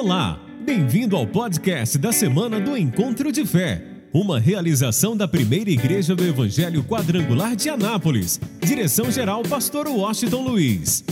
Olá, 0.00 0.38
bem-vindo 0.60 1.16
ao 1.16 1.26
podcast 1.26 1.98
da 1.98 2.12
semana 2.12 2.60
do 2.60 2.76
Encontro 2.76 3.32
de 3.32 3.44
Fé, 3.44 3.84
uma 4.14 4.38
realização 4.38 5.16
da 5.16 5.26
primeira 5.26 5.70
igreja 5.70 6.14
do 6.14 6.22
Evangelho 6.22 6.84
Quadrangular 6.84 7.56
de 7.56 7.68
Anápolis. 7.68 8.38
Direção-geral, 8.60 9.42
Pastor 9.42 9.88
Washington 9.88 10.42
Luiz. 10.42 11.04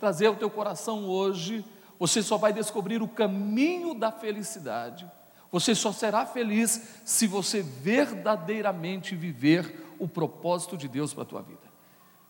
Trazer 0.00 0.26
ao 0.26 0.34
teu 0.34 0.50
coração 0.50 1.04
hoje, 1.04 1.64
você 2.00 2.20
só 2.20 2.36
vai 2.36 2.52
descobrir 2.52 3.00
o 3.00 3.06
caminho 3.06 3.94
da 3.94 4.10
felicidade. 4.10 5.08
Você 5.52 5.72
só 5.72 5.92
será 5.92 6.26
feliz 6.26 7.00
se 7.04 7.28
você 7.28 7.62
verdadeiramente 7.62 9.14
viver 9.14 9.94
o 10.00 10.08
propósito 10.08 10.76
de 10.76 10.88
Deus 10.88 11.14
para 11.14 11.22
a 11.22 11.26
tua 11.26 11.42
vida. 11.42 11.67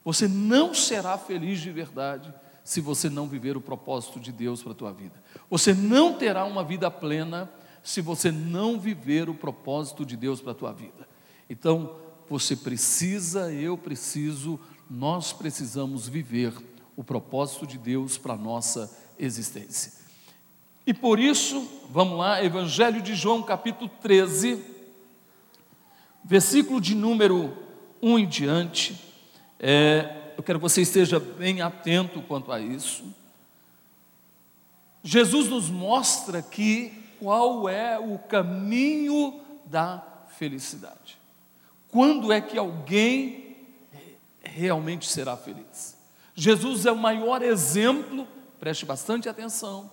Você 0.08 0.26
não 0.26 0.72
será 0.72 1.18
feliz 1.18 1.60
de 1.60 1.70
verdade 1.70 2.32
se 2.64 2.80
você 2.80 3.10
não 3.10 3.28
viver 3.28 3.58
o 3.58 3.60
propósito 3.60 4.18
de 4.18 4.32
Deus 4.32 4.62
para 4.62 4.72
a 4.72 4.74
tua 4.74 4.90
vida. 4.90 5.22
Você 5.50 5.74
não 5.74 6.14
terá 6.14 6.46
uma 6.46 6.64
vida 6.64 6.90
plena 6.90 7.46
se 7.82 8.00
você 8.00 8.32
não 8.32 8.80
viver 8.80 9.28
o 9.28 9.34
propósito 9.34 10.06
de 10.06 10.16
Deus 10.16 10.40
para 10.40 10.52
a 10.52 10.54
tua 10.54 10.72
vida. 10.72 11.06
Então, 11.50 11.94
você 12.26 12.56
precisa, 12.56 13.52
eu 13.52 13.76
preciso, 13.76 14.58
nós 14.88 15.34
precisamos 15.34 16.08
viver 16.08 16.54
o 16.96 17.04
propósito 17.04 17.66
de 17.66 17.76
Deus 17.76 18.16
para 18.16 18.32
a 18.32 18.38
nossa 18.38 18.90
existência. 19.18 19.92
E 20.86 20.94
por 20.94 21.18
isso, 21.18 21.68
vamos 21.90 22.18
lá, 22.18 22.42
Evangelho 22.42 23.02
de 23.02 23.14
João, 23.14 23.42
capítulo 23.42 23.90
13, 24.00 24.64
versículo 26.24 26.80
de 26.80 26.94
número 26.94 27.54
1 28.00 28.18
em 28.20 28.26
diante. 28.26 29.07
É, 29.58 30.32
eu 30.36 30.42
quero 30.42 30.58
que 30.58 30.62
você 30.62 30.82
esteja 30.82 31.18
bem 31.18 31.60
atento 31.60 32.22
quanto 32.22 32.52
a 32.52 32.60
isso. 32.60 33.04
Jesus 35.02 35.48
nos 35.48 35.68
mostra 35.68 36.38
aqui 36.38 36.92
qual 37.18 37.68
é 37.68 37.98
o 37.98 38.18
caminho 38.18 39.40
da 39.64 40.02
felicidade. 40.36 41.18
Quando 41.88 42.32
é 42.32 42.40
que 42.40 42.58
alguém 42.58 43.56
realmente 44.42 45.08
será 45.08 45.36
feliz? 45.36 45.96
Jesus 46.34 46.86
é 46.86 46.92
o 46.92 46.96
maior 46.96 47.42
exemplo, 47.42 48.26
preste 48.60 48.86
bastante 48.86 49.28
atenção. 49.28 49.90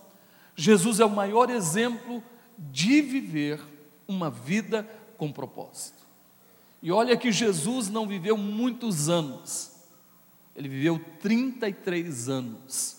Jesus 0.55 1.00
é 1.00 1.05
o 1.05 1.09
maior 1.09 1.50
exemplo 1.50 2.23
de 2.57 3.02
viver 3.02 3.59
uma 4.07 4.29
vida 4.29 4.88
com 5.17 5.31
propósito. 5.31 6.04
E 6.86 6.91
olha 6.91 7.17
que 7.17 7.31
Jesus 7.31 7.89
não 7.89 8.08
viveu 8.08 8.38
muitos 8.38 9.09
anos, 9.09 9.72
ele 10.55 10.69
viveu 10.69 11.03
33 11.19 12.30
anos, 12.30 12.97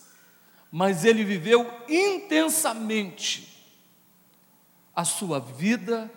mas 0.73 1.05
ele 1.05 1.23
viveu 1.23 1.65
intensamente 1.89 3.65
a 4.93 5.05
sua 5.05 5.39
vida, 5.39 6.13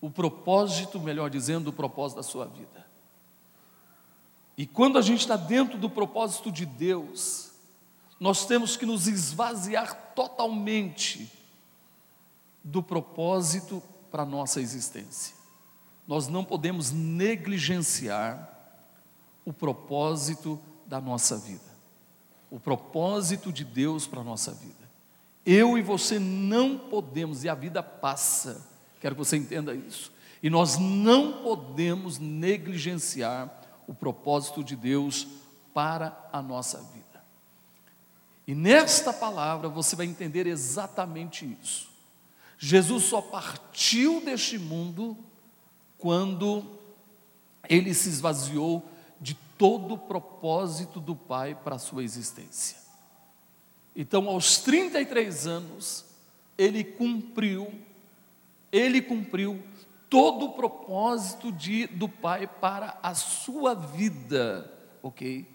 o 0.00 0.08
propósito, 0.08 1.00
melhor 1.00 1.30
dizendo, 1.30 1.70
o 1.70 1.72
propósito 1.72 2.18
da 2.18 2.22
sua 2.22 2.44
vida. 2.44 2.86
E 4.56 4.68
quando 4.68 4.98
a 4.98 5.02
gente 5.02 5.22
está 5.22 5.36
dentro 5.36 5.76
do 5.76 5.90
propósito 5.90 6.52
de 6.52 6.64
Deus, 6.64 7.50
nós 8.20 8.46
temos 8.46 8.76
que 8.76 8.86
nos 8.86 9.08
esvaziar 9.08 10.12
totalmente 10.14 11.28
do 12.62 12.84
propósito 12.84 13.82
para 14.12 14.22
a 14.22 14.26
nossa 14.26 14.60
existência 14.60 15.34
nós 16.06 16.28
não 16.28 16.44
podemos 16.44 16.92
negligenciar 16.92 18.52
o 19.44 19.52
propósito 19.52 20.60
da 20.86 21.00
nossa 21.00 21.36
vida, 21.36 21.60
o 22.50 22.60
propósito 22.60 23.52
de 23.52 23.64
Deus 23.64 24.06
para 24.06 24.20
a 24.20 24.24
nossa 24.24 24.52
vida. 24.52 24.86
Eu 25.44 25.78
e 25.78 25.82
você 25.82 26.18
não 26.18 26.76
podemos, 26.76 27.44
e 27.44 27.48
a 27.48 27.54
vida 27.54 27.82
passa, 27.82 28.66
quero 29.00 29.14
que 29.14 29.24
você 29.24 29.36
entenda 29.36 29.74
isso, 29.74 30.12
e 30.42 30.50
nós 30.50 30.76
não 30.78 31.42
podemos 31.42 32.18
negligenciar 32.18 33.52
o 33.86 33.94
propósito 33.94 34.62
de 34.62 34.76
Deus 34.76 35.26
para 35.72 36.28
a 36.32 36.42
nossa 36.42 36.78
vida. 36.78 37.06
E 38.46 38.54
nesta 38.54 39.12
palavra 39.12 39.68
você 39.68 39.96
vai 39.96 40.06
entender 40.06 40.46
exatamente 40.46 41.44
isso. 41.60 41.88
Jesus 42.58 43.04
só 43.04 43.20
partiu 43.20 44.20
deste 44.24 44.58
mundo 44.58 45.16
quando 45.98 46.64
ele 47.68 47.92
se 47.94 48.08
esvaziou 48.08 48.88
de 49.20 49.34
todo 49.58 49.94
o 49.94 49.98
propósito 49.98 51.00
do 51.00 51.16
Pai 51.16 51.54
para 51.54 51.76
a 51.76 51.78
sua 51.78 52.04
existência. 52.04 52.76
Então, 53.94 54.28
aos 54.28 54.58
33 54.58 55.46
anos, 55.46 56.04
ele 56.58 56.84
cumpriu, 56.84 57.72
ele 58.70 59.00
cumpriu 59.00 59.62
todo 60.10 60.46
o 60.46 60.52
propósito 60.52 61.50
de, 61.50 61.86
do 61.86 62.08
Pai 62.08 62.46
para 62.46 62.98
a 63.02 63.14
sua 63.14 63.74
vida, 63.74 64.70
ok? 65.02 65.46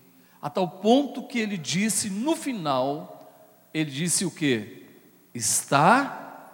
A 0.41 0.49
tal 0.49 0.67
ponto 0.67 1.27
que 1.27 1.37
ele 1.37 1.57
disse 1.57 2.09
no 2.09 2.35
final, 2.35 3.31
ele 3.73 3.91
disse 3.91 4.25
o 4.25 4.31
que? 4.31 4.87
Está 5.33 6.51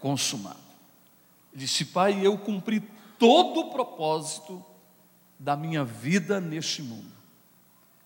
consumado. 0.00 0.58
Ele 1.52 1.64
disse, 1.64 1.84
Pai, 1.84 2.26
eu 2.26 2.36
cumpri 2.36 2.80
todo 3.18 3.60
o 3.60 3.70
propósito 3.70 4.64
da 5.38 5.56
minha 5.56 5.84
vida 5.84 6.40
neste 6.40 6.82
mundo. 6.82 7.12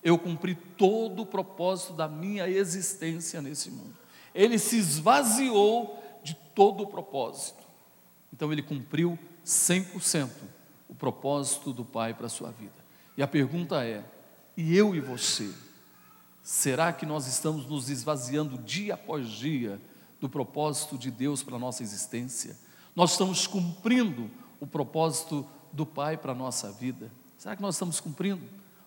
Eu 0.03 0.17
cumpri 0.17 0.55
todo 0.55 1.23
o 1.23 1.25
propósito 1.25 1.93
da 1.93 2.07
minha 2.07 2.47
existência 2.47 3.41
nesse 3.41 3.69
mundo. 3.69 3.95
Ele 4.33 4.57
se 4.57 4.77
esvaziou 4.77 6.01
de 6.23 6.33
todo 6.55 6.83
o 6.83 6.87
propósito. 6.87 7.63
Então 8.33 8.51
ele 8.51 8.61
cumpriu 8.61 9.17
100% 9.45 10.29
o 10.87 10.95
propósito 10.95 11.73
do 11.73 11.83
Pai 11.83 12.13
para 12.13 12.27
a 12.27 12.29
sua 12.29 12.51
vida. 12.51 12.73
E 13.17 13.23
a 13.23 13.27
pergunta 13.27 13.85
é: 13.85 14.03
e 14.55 14.75
eu 14.75 14.95
e 14.95 14.99
você? 14.99 15.53
Será 16.41 16.91
que 16.93 17.05
nós 17.05 17.27
estamos 17.27 17.65
nos 17.65 17.89
esvaziando 17.89 18.57
dia 18.57 18.93
após 18.93 19.27
dia 19.27 19.79
do 20.19 20.29
propósito 20.29 20.97
de 20.97 21.11
Deus 21.11 21.43
para 21.43 21.55
a 21.55 21.59
nossa 21.59 21.83
existência? 21.83 22.57
Nós 22.95 23.11
estamos 23.11 23.45
cumprindo 23.45 24.29
o 24.59 24.67
propósito 24.67 25.45
do 25.71 25.85
Pai 25.85 26.17
para 26.17 26.31
a 26.31 26.35
nossa 26.35 26.71
vida? 26.71 27.11
Será 27.37 27.55
que 27.55 27.61
nós 27.61 27.75
estamos 27.75 27.99
cumprindo? 27.99 28.41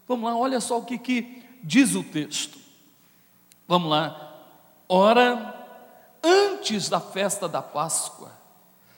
Vamos 0.07 0.31
lá, 0.31 0.37
olha 0.37 0.61
só 0.61 0.79
o 0.79 0.85
que, 0.85 0.99
que 0.99 1.43
diz 1.63 1.95
o 1.95 2.03
texto. 2.03 2.59
Vamos 3.67 3.91
lá. 3.91 4.31
Ora, 4.89 5.67
antes 6.23 6.89
da 6.89 7.01
festa 7.01 7.49
da 7.49 7.63
Páscoa, 7.63 8.31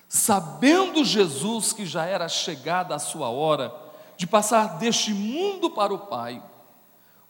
sabendo 0.09 1.05
Jesus 1.05 1.73
que 1.73 1.87
já 1.87 2.05
era 2.05 2.29
chegada 2.29 2.95
a 2.95 2.99
sua 2.99 3.29
hora 3.29 3.75
de 4.17 4.27
passar 4.27 4.79
deste 4.79 5.13
mundo 5.13 5.71
para 5.71 5.93
o 5.93 5.99
Pai, 5.99 6.43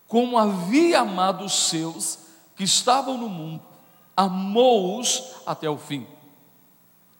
como 0.07 0.39
havia 0.39 1.01
amado 1.01 1.45
os 1.45 1.69
seus 1.69 2.19
que 2.57 2.65
estavam 2.65 3.19
no 3.19 3.29
mundo, 3.29 3.63
amou-os 4.17 5.35
até 5.45 5.69
o 5.69 5.77
fim. 5.77 6.07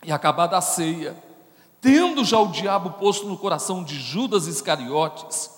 E 0.03 0.13
acabada 0.13 0.57
a 0.57 0.61
ceia, 0.61 1.17
tendo 1.85 2.25
já 2.25 2.39
o 2.39 2.51
diabo 2.51 2.93
posto 2.93 3.27
no 3.27 3.37
coração 3.37 3.85
de 3.85 4.01
Judas 4.01 4.47
Iscariotes, 4.47 5.51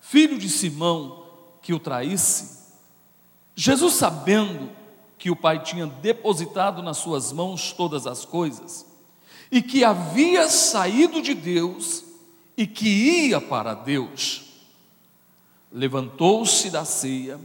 filho 0.00 0.38
de 0.38 0.48
Simão, 0.48 1.24
que 1.60 1.74
o 1.74 1.80
traísse, 1.80 2.62
Jesus, 3.56 3.94
sabendo 3.94 4.70
que 5.18 5.28
o 5.28 5.34
Pai 5.34 5.60
tinha 5.60 5.88
depositado 5.88 6.84
nas 6.84 6.98
suas 6.98 7.32
mãos 7.32 7.72
todas 7.72 8.06
as 8.06 8.24
coisas, 8.24 8.86
e 9.50 9.60
que 9.60 9.82
havia 9.82 10.48
saído 10.48 11.20
de 11.20 11.34
Deus 11.34 12.04
e 12.56 12.64
que 12.64 13.26
ia 13.26 13.40
para 13.40 13.74
Deus, 13.74 14.42
levantou-se 15.72 16.70
da 16.70 16.84
ceia, 16.84 17.40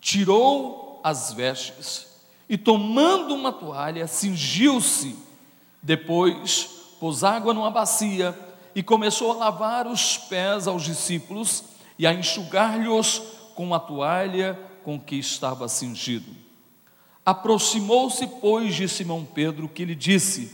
tirou 0.00 0.98
as 1.04 1.30
vestes 1.30 2.06
e, 2.48 2.56
tomando 2.56 3.34
uma 3.34 3.52
toalha, 3.52 4.06
cingiu-se, 4.06 5.14
depois 5.82 6.75
pôs 7.06 7.22
água 7.22 7.54
numa 7.54 7.70
bacia 7.70 8.36
e 8.74 8.82
começou 8.82 9.30
a 9.30 9.36
lavar 9.36 9.86
os 9.86 10.18
pés 10.18 10.66
aos 10.66 10.82
discípulos 10.82 11.62
e 11.96 12.04
a 12.04 12.12
enxugar-lhes 12.12 13.22
com 13.54 13.72
a 13.72 13.78
toalha 13.78 14.58
com 14.82 14.98
que 14.98 15.14
estava 15.14 15.68
cingido. 15.68 16.34
Aproximou-se, 17.24 18.26
pois, 18.26 18.74
de 18.74 18.88
Simão 18.88 19.24
Pedro, 19.24 19.68
que 19.68 19.84
lhe 19.84 19.94
disse: 19.94 20.52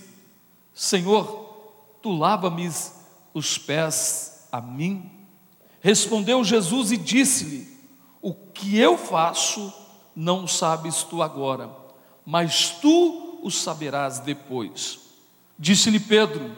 Senhor, 0.74 1.96
tu 2.02 2.12
lava-me 2.12 2.70
os 3.32 3.56
pés 3.56 4.46
a 4.52 4.60
mim? 4.60 5.10
Respondeu 5.80 6.44
Jesus 6.44 6.92
e 6.92 6.98
disse-lhe: 6.98 7.66
O 8.20 8.34
que 8.34 8.76
eu 8.76 8.98
faço 8.98 9.72
não 10.14 10.46
sabes 10.46 11.02
tu 11.02 11.22
agora, 11.22 11.70
mas 12.26 12.68
tu 12.68 13.40
o 13.42 13.50
saberás 13.50 14.18
depois. 14.18 15.01
Disse-lhe 15.58 16.00
Pedro: 16.00 16.56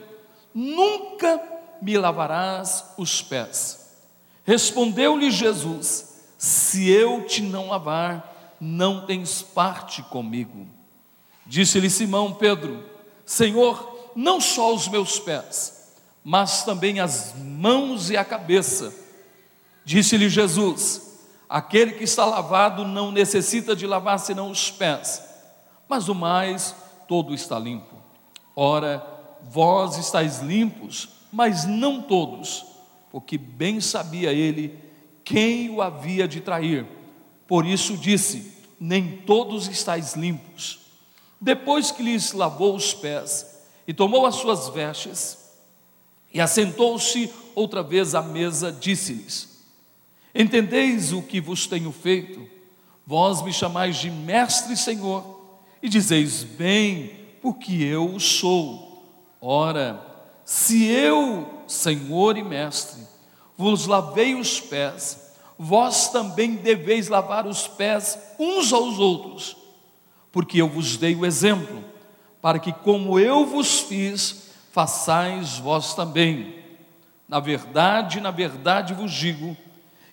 Nunca 0.53 1.41
me 1.81 1.97
lavarás 1.97 2.93
os 2.97 3.21
pés. 3.21 3.93
Respondeu-lhe 4.43 5.31
Jesus: 5.31 6.21
Se 6.37 6.89
eu 6.89 7.25
te 7.25 7.41
não 7.41 7.69
lavar, 7.69 8.55
não 8.59 9.05
tens 9.05 9.41
parte 9.41 10.01
comigo. 10.03 10.67
Disse-lhe 11.45 11.89
Simão 11.89 12.33
Pedro: 12.33 12.83
Senhor, 13.25 14.11
não 14.15 14.39
só 14.39 14.73
os 14.73 14.87
meus 14.87 15.19
pés, 15.19 15.93
mas 16.23 16.63
também 16.63 16.99
as 16.99 17.35
mãos 17.35 18.09
e 18.09 18.17
a 18.17 18.23
cabeça. 18.23 18.93
Disse-lhe 19.83 20.29
Jesus: 20.29 21.19
Aquele 21.47 21.93
que 21.93 22.03
está 22.03 22.25
lavado 22.25 22.85
não 22.85 23.11
necessita 23.11 23.75
de 23.75 23.85
lavar 23.85 24.19
senão 24.19 24.49
os 24.49 24.71
pés, 24.71 25.23
mas 25.87 26.09
o 26.09 26.15
mais 26.15 26.75
todo 27.07 27.33
está 27.33 27.59
limpo. 27.59 27.94
Ora, 28.55 29.05
vós 29.43 29.97
estáis 29.97 30.39
limpos, 30.39 31.09
mas 31.31 31.65
não 31.65 32.01
todos, 32.01 32.65
porque 33.11 33.37
bem 33.37 33.81
sabia 33.81 34.31
ele 34.31 34.79
quem 35.23 35.69
o 35.69 35.81
havia 35.81 36.27
de 36.27 36.39
trair. 36.39 36.85
Por 37.47 37.65
isso 37.65 37.97
disse: 37.97 38.53
Nem 38.79 39.17
todos 39.25 39.67
estáis 39.67 40.13
limpos. 40.13 40.79
Depois 41.41 41.91
que 41.91 42.01
lhes 42.01 42.31
lavou 42.31 42.75
os 42.75 42.93
pés 42.93 43.59
e 43.87 43.93
tomou 43.93 44.25
as 44.25 44.35
suas 44.35 44.69
vestes 44.69 45.37
e 46.33 46.39
assentou-se 46.41 47.31
outra 47.53 47.83
vez 47.83 48.15
à 48.15 48.21
mesa, 48.21 48.71
disse-lhes: 48.71 49.63
Entendeis 50.33 51.13
o 51.13 51.21
que 51.21 51.39
vos 51.39 51.67
tenho 51.67 51.91
feito? 51.91 52.47
Vós 53.07 53.41
me 53.41 53.53
chamais 53.53 53.97
de 53.97 54.09
mestre 54.09 54.73
e 54.73 54.77
senhor, 54.77 55.59
e 55.81 55.87
dizeis 55.87 56.43
bem, 56.43 57.14
porque 57.45 57.73
eu 57.73 58.15
o 58.15 58.19
sou. 58.19 59.03
Ora, 59.39 60.01
se 60.43 60.85
eu, 60.85 61.63
senhor 61.67 62.37
e 62.37 62.43
mestre, 62.43 63.01
vos 63.55 63.85
lavei 63.85 64.33
os 64.33 64.59
pés, 64.59 65.35
vós 65.57 66.09
também 66.09 66.55
deveis 66.55 67.07
lavar 67.07 67.45
os 67.45 67.67
pés 67.67 68.17
uns 68.39 68.73
aos 68.73 68.97
outros 68.97 69.65
porque 70.35 70.61
eu 70.61 70.67
vos 70.67 70.97
dei 70.97 71.15
o 71.15 71.25
exemplo, 71.25 71.81
para 72.41 72.59
que, 72.59 72.73
como 72.73 73.17
eu 73.17 73.45
vos 73.45 73.79
fiz, 73.79 74.51
façais 74.69 75.57
vós 75.59 75.93
também. 75.93 76.55
Na 77.25 77.39
verdade, 77.39 78.19
na 78.19 78.31
verdade 78.31 78.93
vos 78.93 79.13
digo, 79.13 79.55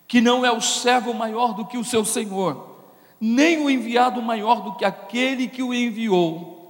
que 0.06 0.20
não 0.20 0.46
é 0.46 0.52
o 0.52 0.60
servo 0.60 1.12
maior 1.12 1.54
do 1.54 1.66
que 1.66 1.76
o 1.76 1.82
seu 1.82 2.04
senhor, 2.04 2.86
nem 3.20 3.58
o 3.64 3.68
enviado 3.68 4.22
maior 4.22 4.62
do 4.62 4.76
que 4.76 4.84
aquele 4.84 5.48
que 5.48 5.60
o 5.60 5.74
enviou. 5.74 6.61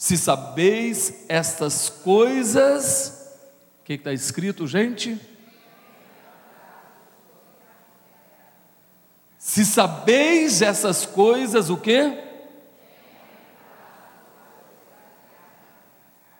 Se 0.00 0.16
sabeis 0.16 1.26
estas 1.28 1.90
coisas, 1.90 3.38
o 3.82 3.84
que 3.84 3.92
está 3.92 4.14
escrito, 4.14 4.66
gente? 4.66 5.20
Se 9.36 9.62
sabeis 9.62 10.62
essas 10.62 11.04
coisas, 11.04 11.68
o 11.68 11.76
que? 11.76 12.18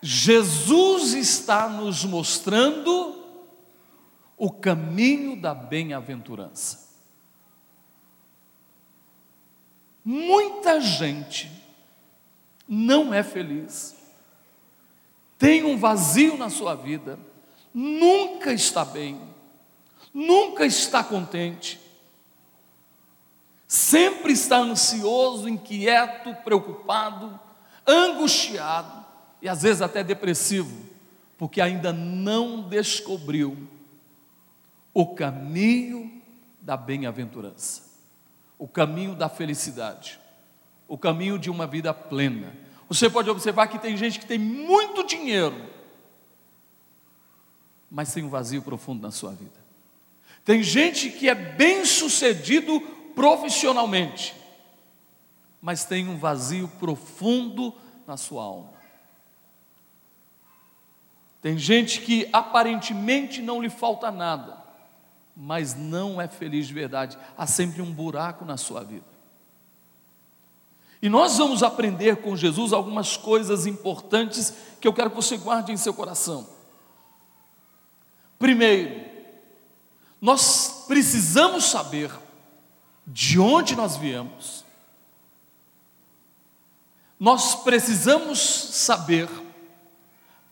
Jesus 0.01 1.13
está 1.13 1.69
nos 1.69 2.03
mostrando 2.03 3.23
o 4.39 4.51
caminho 4.51 5.39
da 5.39 5.53
bem-aventurança. 5.53 6.97
Muita 10.03 10.81
gente 10.81 11.60
não 12.73 13.13
é 13.13 13.21
feliz, 13.21 13.93
tem 15.37 15.65
um 15.65 15.77
vazio 15.77 16.37
na 16.37 16.49
sua 16.49 16.73
vida, 16.73 17.19
nunca 17.73 18.53
está 18.53 18.85
bem, 18.85 19.19
nunca 20.13 20.65
está 20.65 21.03
contente, 21.03 21.81
sempre 23.67 24.31
está 24.31 24.59
ansioso, 24.59 25.49
inquieto, 25.49 26.33
preocupado, 26.45 27.37
angustiado 27.85 29.05
e 29.41 29.49
às 29.49 29.63
vezes 29.63 29.81
até 29.81 30.01
depressivo, 30.01 30.85
porque 31.37 31.59
ainda 31.59 31.91
não 31.91 32.61
descobriu 32.61 33.67
o 34.93 35.13
caminho 35.13 36.21
da 36.61 36.77
bem-aventurança, 36.77 37.81
o 38.57 38.65
caminho 38.65 39.13
da 39.13 39.27
felicidade, 39.27 40.21
o 40.87 40.97
caminho 40.97 41.37
de 41.37 41.49
uma 41.49 41.67
vida 41.67 41.93
plena. 41.93 42.60
Você 42.91 43.09
pode 43.09 43.29
observar 43.29 43.67
que 43.67 43.79
tem 43.79 43.95
gente 43.95 44.19
que 44.19 44.25
tem 44.25 44.37
muito 44.37 45.05
dinheiro, 45.05 45.55
mas 47.89 48.13
tem 48.13 48.21
um 48.21 48.27
vazio 48.27 48.61
profundo 48.61 49.01
na 49.01 49.11
sua 49.11 49.31
vida. 49.31 49.57
Tem 50.43 50.61
gente 50.61 51.09
que 51.09 51.29
é 51.29 51.33
bem 51.33 51.85
sucedido 51.85 52.81
profissionalmente, 53.15 54.35
mas 55.61 55.85
tem 55.85 56.05
um 56.09 56.17
vazio 56.17 56.67
profundo 56.67 57.73
na 58.05 58.17
sua 58.17 58.43
alma. 58.43 58.73
Tem 61.41 61.57
gente 61.57 62.01
que 62.01 62.27
aparentemente 62.33 63.41
não 63.41 63.61
lhe 63.61 63.69
falta 63.69 64.11
nada, 64.11 64.61
mas 65.33 65.75
não 65.75 66.19
é 66.19 66.27
feliz 66.27 66.67
de 66.67 66.73
verdade. 66.73 67.17
Há 67.37 67.47
sempre 67.47 67.81
um 67.81 67.93
buraco 67.93 68.43
na 68.43 68.57
sua 68.57 68.83
vida. 68.83 69.05
E 71.01 71.09
nós 71.09 71.37
vamos 71.37 71.63
aprender 71.63 72.17
com 72.17 72.35
Jesus 72.35 72.71
algumas 72.71 73.17
coisas 73.17 73.65
importantes 73.65 74.53
que 74.79 74.87
eu 74.87 74.93
quero 74.93 75.09
que 75.09 75.15
você 75.15 75.35
guarde 75.35 75.71
em 75.71 75.77
seu 75.77 75.93
coração. 75.93 76.47
Primeiro, 78.37 79.03
nós 80.19 80.85
precisamos 80.87 81.65
saber 81.65 82.11
de 83.07 83.39
onde 83.39 83.75
nós 83.75 83.97
viemos. 83.97 84.63
Nós 87.19 87.55
precisamos 87.55 88.39
saber 88.39 89.27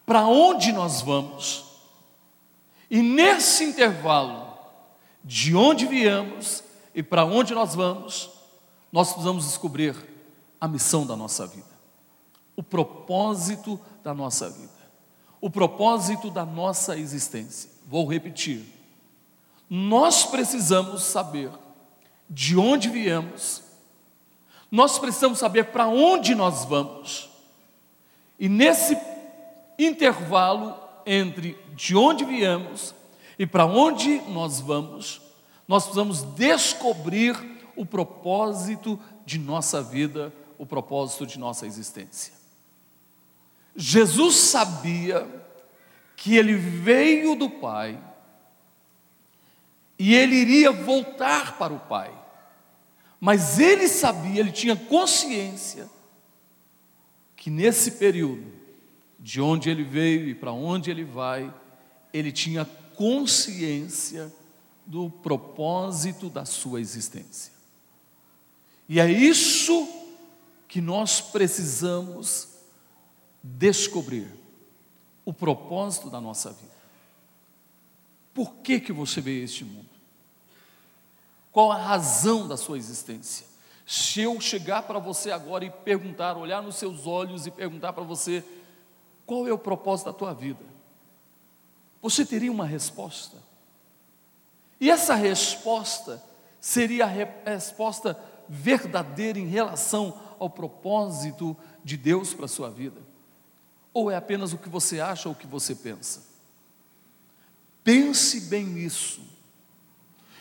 para 0.06 0.26
onde 0.26 0.72
nós 0.72 1.02
vamos. 1.02 1.66
E 2.90 3.02
nesse 3.04 3.64
intervalo, 3.64 4.58
de 5.24 5.56
onde 5.56 5.86
viemos 5.86 6.64
e 6.96 7.04
para 7.04 7.24
onde 7.26 7.54
nós 7.54 7.76
vamos, 7.76 8.32
nós 8.92 9.10
precisamos 9.10 9.46
descobrir 9.46 9.96
a 10.60 10.68
missão 10.68 11.06
da 11.06 11.16
nossa 11.16 11.48
vida, 11.48 11.80
o 12.56 12.64
propósito 12.64 13.80
da 14.04 14.14
nossa 14.14 14.50
vida, 14.50 14.70
o 15.40 15.50
propósito 15.50 16.30
da 16.30 16.46
nossa 16.46 16.98
existência. 16.98 17.70
Vou 17.88 18.06
repetir. 18.06 18.66
Nós 19.70 20.26
precisamos 20.26 21.04
saber 21.04 21.52
de 22.30 22.58
onde 22.58 22.90
viemos, 22.90 23.64
nós 24.72 25.00
precisamos 25.00 25.40
saber 25.40 25.66
para 25.66 25.88
onde 25.88 26.36
nós 26.36 26.66
vamos, 26.66 27.30
e 28.40 28.48
nesse 28.48 28.98
intervalo 29.78 30.76
entre 31.06 31.58
de 31.76 31.96
onde 31.96 32.24
viemos 32.26 32.94
e 33.38 33.48
para 33.48 33.66
onde 33.66 34.20
nós 34.30 34.60
vamos, 34.60 35.22
nós 35.68 35.84
precisamos 35.84 36.22
descobrir 36.36 37.36
o 37.76 37.86
propósito 37.86 39.00
de 39.26 39.40
nossa 39.40 39.82
vida, 39.82 40.34
o 40.60 40.66
propósito 40.66 41.26
de 41.26 41.40
nossa 41.40 41.66
existência. 41.66 42.34
Jesus 43.76 44.36
sabia 44.36 45.26
que 46.18 46.36
ele 46.36 46.54
veio 46.54 47.34
do 47.34 47.50
Pai 47.50 47.98
e 49.98 50.14
ele 50.14 50.36
iria 50.36 50.70
voltar 50.72 51.58
para 51.58 51.74
o 51.74 51.80
Pai, 51.80 52.14
mas 53.22 53.58
ele 53.58 53.88
sabia, 53.88 54.42
ele 54.42 54.52
tinha 54.52 54.76
consciência 54.76 55.90
que 57.38 57.50
nesse 57.50 57.92
período 57.92 58.52
de 59.18 59.40
onde 59.40 59.70
ele 59.70 59.84
veio 59.84 60.28
e 60.28 60.36
para 60.36 60.52
onde 60.52 60.92
ele 60.92 61.06
vai, 61.06 61.54
ele 62.12 62.34
tinha 62.34 62.66
consciência 62.96 64.32
do 64.86 65.10
propósito 65.10 66.30
da 66.30 66.44
sua 66.44 66.82
existência. 66.82 67.54
E 68.90 69.00
é 69.00 69.10
isso 69.10 69.88
que 70.70 70.80
nós 70.80 71.20
precisamos 71.20 72.48
descobrir 73.42 74.32
o 75.26 75.34
propósito 75.34 76.12
da 76.12 76.22
nossa 76.22 76.52
vida. 76.52 76.70
Por 78.36 78.54
que 78.58 78.80
que 78.80 78.94
você 78.94 79.20
veio 79.20 79.42
a 79.42 79.46
este 79.46 79.66
mundo? 79.66 79.90
Qual 81.52 81.72
a 81.72 81.78
razão 81.78 82.48
da 82.48 82.56
sua 82.56 82.78
existência? 82.78 83.48
Se 83.84 84.22
eu 84.22 84.40
chegar 84.40 84.84
para 84.84 85.00
você 85.00 85.32
agora 85.32 85.66
e 85.66 85.72
perguntar, 85.72 86.38
olhar 86.38 86.62
nos 86.62 86.76
seus 86.76 87.08
olhos 87.08 87.48
e 87.48 87.52
perguntar 87.52 87.92
para 87.92 88.04
você, 88.04 88.44
qual 89.26 89.48
é 89.48 89.52
o 89.52 89.58
propósito 89.58 90.06
da 90.06 90.14
tua 90.14 90.34
vida? 90.36 90.64
Você 92.00 92.24
teria 92.24 92.52
uma 92.52 92.66
resposta. 92.66 93.38
E 94.80 94.92
essa 94.92 95.16
resposta 95.16 96.24
seria 96.62 97.06
a 97.06 97.50
resposta 97.50 98.18
verdadeira 98.48 99.40
em 99.40 99.48
relação 99.48 100.29
ao 100.40 100.50
propósito 100.50 101.56
de 101.84 101.98
Deus 101.98 102.34
para 102.34 102.46
a 102.46 102.50
sua 102.50 102.70
vida? 102.70 103.02
Ou 103.94 104.10
é 104.10 104.16
apenas 104.16 104.54
o 104.54 104.58
que 104.58 104.70
você 104.70 105.00
acha 105.00 105.28
ou 105.28 105.36
o 105.36 105.38
que 105.38 105.48
você 105.48 105.76
pensa? 105.76 106.24
Pense 107.84 108.42
bem 108.42 108.66
nisso. 108.66 109.22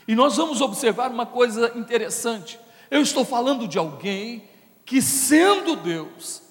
E 0.07 0.15
nós 0.15 0.37
vamos 0.37 0.61
observar 0.61 1.11
uma 1.11 1.27
coisa 1.27 1.77
interessante. 1.77 2.59
Eu 2.91 3.03
estou 3.03 3.25
falando 3.25 3.69
de 3.69 3.79
alguém 3.79 4.49
que, 4.85 5.03
sendo 5.03 5.77
Deus, 5.77 6.43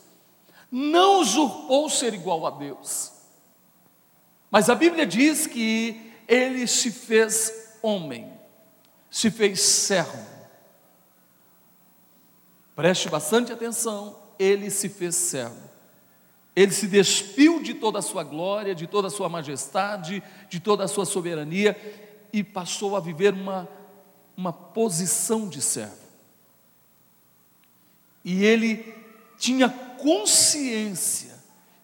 não 0.72 1.22
usurpou 1.22 1.90
ser 1.90 2.14
igual 2.14 2.46
a 2.46 2.52
Deus. 2.52 3.12
Mas 4.52 4.70
a 4.70 4.76
Bíblia 4.76 5.06
diz 5.06 5.48
que 5.48 6.14
ele 6.28 6.68
se 6.68 6.92
fez 6.92 7.78
homem, 7.82 8.32
se 9.10 9.32
fez 9.32 9.62
servo. 9.62 10.37
Preste 12.78 13.10
bastante 13.10 13.52
atenção, 13.52 14.16
ele 14.38 14.70
se 14.70 14.88
fez 14.88 15.16
servo. 15.16 15.68
Ele 16.56 16.72
se 16.72 16.86
despiu 16.86 17.60
de 17.60 17.74
toda 17.74 17.98
a 17.98 18.04
sua 18.04 18.24
glória, 18.24 18.76
de 18.76 18.86
toda 18.86 19.08
a 19.08 19.10
sua 19.10 19.28
majestade, 19.28 20.22
de 20.48 20.60
toda 20.60 20.84
a 20.84 20.88
sua 20.88 21.04
soberania 21.04 21.76
e 22.32 22.44
passou 22.44 22.96
a 22.96 23.00
viver 23.00 23.34
uma, 23.34 23.68
uma 24.38 24.54
posição 24.54 25.50
de 25.50 25.60
servo. 25.60 25.98
E 28.24 28.46
ele 28.46 28.94
tinha 29.40 29.70
consciência 29.70 31.36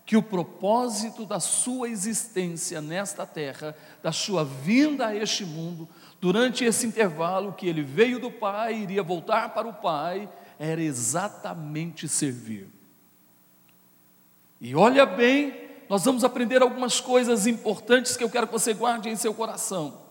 que 0.05 0.15
o 0.15 0.21
propósito 0.21 1.25
da 1.25 1.39
sua 1.39 1.89
existência 1.89 2.79
nesta 2.79 3.25
terra, 3.25 3.75
da 4.03 4.11
sua 4.11 4.45
vinda 4.45 5.07
a 5.07 5.15
este 5.15 5.43
mundo, 5.43 5.89
durante 6.21 6.63
esse 6.63 6.85
intervalo 6.85 7.53
que 7.53 7.67
ele 7.67 7.81
veio 7.81 8.19
do 8.19 8.29
Pai, 8.29 8.75
iria 8.75 9.01
voltar 9.01 9.55
para 9.55 9.67
o 9.67 9.73
Pai, 9.73 10.29
era 10.59 10.81
exatamente 10.81 12.07
servir. 12.07 12.67
E 14.59 14.75
olha 14.75 15.05
bem, 15.05 15.53
nós 15.89 16.05
vamos 16.05 16.23
aprender 16.23 16.61
algumas 16.61 16.99
coisas 16.99 17.45
importantes 17.45 18.15
que 18.15 18.23
eu 18.23 18.29
quero 18.29 18.47
que 18.47 18.53
você 18.53 18.73
guarde 18.73 19.09
em 19.09 19.15
seu 19.15 19.33
coração. 19.33 20.01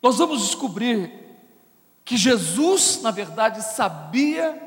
Nós 0.00 0.18
vamos 0.18 0.42
descobrir 0.42 1.12
que 2.04 2.16
Jesus, 2.16 3.00
na 3.02 3.10
verdade, 3.10 3.62
sabia 3.62 4.60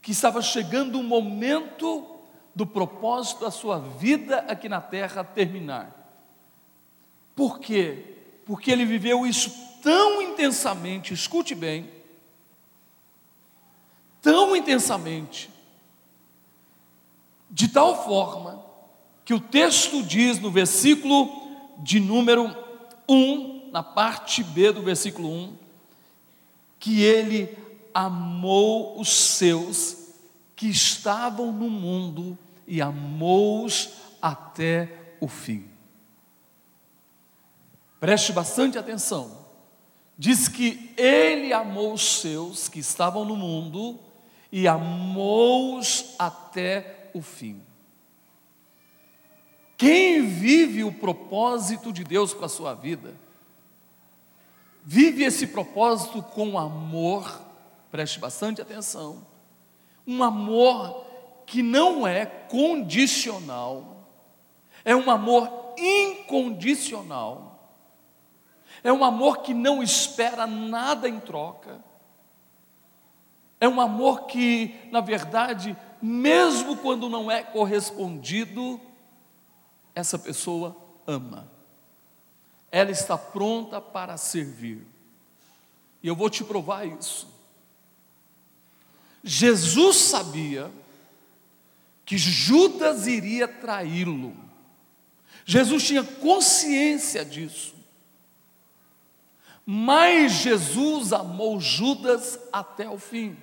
que 0.00 0.12
estava 0.12 0.40
chegando 0.40 0.98
o 0.98 1.02
momento 1.02 2.06
do 2.54 2.66
propósito 2.66 3.40
da 3.40 3.50
sua 3.50 3.78
vida 3.78 4.38
aqui 4.48 4.68
na 4.68 4.80
terra 4.80 5.22
terminar. 5.22 5.96
Por 7.34 7.58
quê? 7.58 8.16
Porque 8.46 8.70
ele 8.70 8.84
viveu 8.84 9.26
isso 9.26 9.52
tão 9.82 10.22
intensamente, 10.22 11.14
escute 11.14 11.54
bem, 11.54 11.88
tão 14.22 14.54
intensamente, 14.54 15.50
de 17.50 17.68
tal 17.68 18.04
forma 18.04 18.64
que 19.24 19.34
o 19.34 19.40
texto 19.40 20.02
diz 20.02 20.38
no 20.38 20.50
versículo 20.50 21.28
de 21.78 22.00
número 22.00 22.54
1, 23.08 23.70
na 23.70 23.82
parte 23.82 24.42
B 24.42 24.72
do 24.72 24.82
versículo 24.82 25.28
1, 25.28 25.56
que 26.78 27.02
ele 27.02 27.56
amou 27.94 29.00
os 29.00 29.08
seus 29.08 29.96
que 30.56 30.68
estavam 30.68 31.52
no 31.52 31.70
mundo 31.70 32.38
e 32.66 32.80
amou-os 32.80 33.90
até 34.20 35.16
o 35.20 35.28
fim. 35.28 35.68
Preste 37.98 38.32
bastante 38.32 38.78
atenção. 38.78 39.38
Diz 40.16 40.48
que 40.48 40.92
ele 40.96 41.52
amou 41.52 41.94
os 41.94 42.20
seus 42.20 42.68
que 42.68 42.78
estavam 42.78 43.24
no 43.24 43.36
mundo 43.36 43.98
e 44.52 44.66
amou-os 44.66 46.14
até 46.18 47.10
o 47.14 47.22
fim. 47.22 47.62
Quem 49.76 50.26
vive 50.26 50.84
o 50.84 50.92
propósito 50.92 51.92
de 51.92 52.04
Deus 52.04 52.34
para 52.34 52.46
a 52.46 52.50
sua 52.50 52.74
vida, 52.74 53.14
vive 54.84 55.24
esse 55.24 55.46
propósito 55.46 56.22
com 56.22 56.58
amor, 56.58 57.40
preste 57.90 58.18
bastante 58.18 58.60
atenção, 58.60 59.26
um 60.06 60.22
amor 60.22 61.06
que 61.46 61.62
não 61.62 62.06
é 62.06 62.26
condicional, 62.26 64.06
é 64.84 64.94
um 64.94 65.10
amor 65.10 65.74
incondicional, 65.78 67.50
é 68.84 68.92
um 68.92 69.02
amor 69.04 69.38
que 69.38 69.54
não 69.54 69.82
espera 69.82 70.46
nada 70.46 71.08
em 71.08 71.18
troca, 71.20 71.82
é 73.60 73.68
um 73.68 73.80
amor 73.80 74.26
que, 74.26 74.74
na 74.90 75.00
verdade, 75.00 75.76
mesmo 76.00 76.76
quando 76.78 77.08
não 77.08 77.30
é 77.30 77.42
correspondido, 77.42 78.80
essa 79.94 80.18
pessoa 80.18 80.76
ama 81.06 81.60
ela 82.70 82.90
está 82.90 83.18
pronta 83.18 83.80
para 83.80 84.16
servir. 84.16 84.86
E 86.02 86.08
eu 86.08 86.14
vou 86.14 86.30
te 86.30 86.44
provar 86.44 86.86
isso. 86.86 87.28
Jesus 89.22 89.96
sabia 89.96 90.70
que 92.06 92.16
Judas 92.16 93.06
iria 93.06 93.46
traí-lo. 93.46 94.34
Jesus 95.44 95.84
tinha 95.86 96.02
consciência 96.02 97.24
disso. 97.24 97.74
Mas 99.66 100.32
Jesus 100.32 101.12
amou 101.12 101.60
Judas 101.60 102.38
até 102.52 102.88
o 102.88 102.98
fim. 102.98 103.36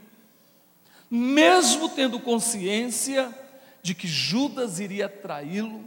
Mesmo 1.10 1.90
tendo 1.90 2.20
consciência 2.20 3.34
de 3.82 3.96
que 3.96 4.08
Judas 4.08 4.80
iria 4.80 5.08
traí-lo, 5.08 5.86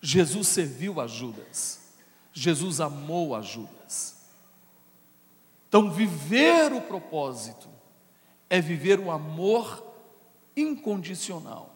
Jesus 0.00 0.48
serviu 0.48 1.00
a 1.00 1.06
Judas. 1.06 1.80
Jesus 2.32 2.80
amou 2.80 3.34
a 3.34 3.40
Judas. 3.40 4.16
Então, 5.68 5.90
viver 5.90 6.72
o 6.72 6.80
propósito 6.80 7.68
é 8.50 8.60
viver 8.60 8.98
o 9.00 9.10
amor 9.10 9.84
incondicional. 10.56 11.74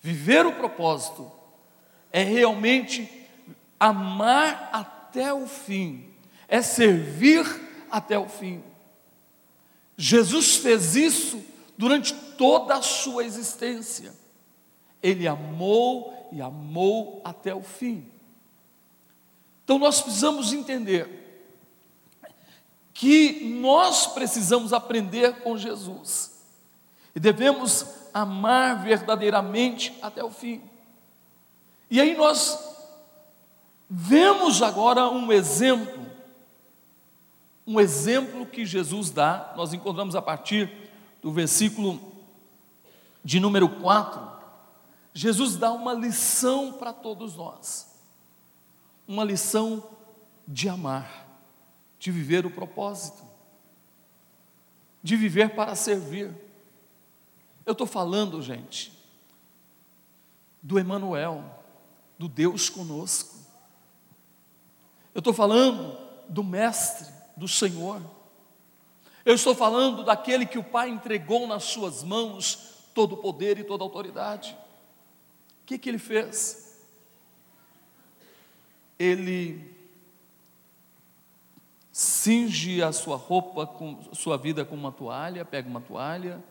Viver 0.00 0.46
o 0.46 0.52
propósito 0.52 1.30
é 2.12 2.22
realmente 2.22 3.10
amar 3.78 4.70
até 4.72 5.32
o 5.32 5.46
fim, 5.46 6.08
é 6.46 6.62
servir 6.62 7.44
até 7.90 8.18
o 8.18 8.28
fim. 8.28 8.62
Jesus 9.96 10.56
fez 10.56 10.94
isso 10.94 11.42
durante 11.78 12.12
toda 12.12 12.74
a 12.74 12.82
sua 12.82 13.24
existência. 13.24 14.12
Ele 15.00 15.28
amou 15.28 16.28
e 16.32 16.42
amou 16.42 17.22
até 17.24 17.54
o 17.54 17.62
fim. 17.62 18.10
Então 19.64 19.78
nós 19.78 20.02
precisamos 20.02 20.52
entender 20.52 21.24
que 22.92 23.44
nós 23.60 24.08
precisamos 24.08 24.72
aprender 24.72 25.36
com 25.36 25.56
Jesus 25.56 26.42
e 27.14 27.20
devemos 27.20 27.86
amar 28.12 28.82
verdadeiramente 28.82 29.96
até 30.02 30.24
o 30.24 30.30
fim. 30.30 30.60
E 31.88 32.00
aí 32.00 32.16
nós 32.16 32.58
vemos 33.88 34.62
agora 34.62 35.08
um 35.08 35.30
exemplo, 35.32 36.04
um 37.64 37.78
exemplo 37.78 38.44
que 38.46 38.66
Jesus 38.66 39.10
dá, 39.10 39.52
nós 39.56 39.72
encontramos 39.72 40.16
a 40.16 40.22
partir 40.22 40.87
do 41.22 41.32
versículo 41.32 42.00
de 43.24 43.40
número 43.40 43.68
4. 43.80 44.20
Jesus 45.12 45.56
dá 45.56 45.72
uma 45.72 45.92
lição 45.92 46.72
para 46.72 46.92
todos 46.92 47.36
nós 47.36 47.88
uma 49.08 49.24
lição 49.24 49.82
de 50.46 50.68
amar, 50.68 51.26
de 51.98 52.12
viver 52.12 52.44
o 52.44 52.50
propósito, 52.50 53.24
de 55.02 55.16
viver 55.16 55.54
para 55.54 55.74
servir. 55.74 56.30
Eu 57.64 57.72
estou 57.72 57.86
falando, 57.86 58.42
gente, 58.42 58.92
do 60.62 60.78
Emanuel, 60.78 61.42
do 62.18 62.28
Deus 62.28 62.68
conosco. 62.68 63.34
Eu 65.14 65.20
estou 65.20 65.32
falando 65.32 65.96
do 66.28 66.44
Mestre, 66.44 67.06
do 67.34 67.48
Senhor. 67.48 68.02
Eu 69.28 69.34
estou 69.34 69.54
falando 69.54 70.02
daquele 70.02 70.46
que 70.46 70.58
o 70.58 70.64
Pai 70.64 70.88
entregou 70.88 71.46
nas 71.46 71.64
suas 71.64 72.02
mãos 72.02 72.88
todo 72.94 73.12
o 73.12 73.18
poder 73.18 73.58
e 73.58 73.64
toda 73.64 73.84
a 73.84 73.86
autoridade. 73.86 74.56
O 75.62 75.66
que, 75.66 75.76
que 75.76 75.88
ele 75.88 75.98
fez? 75.98 76.68
ele 78.98 79.76
cinge 81.92 82.82
a 82.82 82.92
sua 82.92 83.16
roupa, 83.16 83.66
com 83.66 84.02
sua 84.12 84.36
vida 84.36 84.64
com 84.64 84.74
uma 84.74 84.90
toalha, 84.90 85.44
pega 85.44 85.68
uma 85.68 85.80
toalha, 85.80 86.42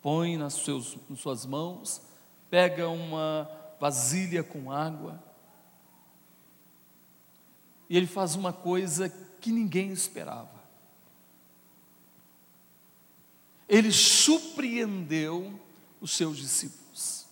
põe 0.00 0.36
nas, 0.36 0.54
seus, 0.54 0.96
nas 1.08 1.20
suas 1.20 1.44
mãos, 1.44 2.00
pega 2.48 2.88
uma 2.88 3.50
vasilha 3.78 4.42
com 4.42 4.72
água, 4.72 5.22
e 7.88 7.96
ele 7.96 8.06
faz 8.06 8.34
uma 8.34 8.52
coisa 8.52 9.10
que 9.40 9.52
ninguém 9.52 9.90
esperava. 9.92 10.63
Ele 13.68 13.90
surpreendeu 13.90 15.58
os 16.00 16.12
seus 16.12 16.36
discípulos. 16.36 17.26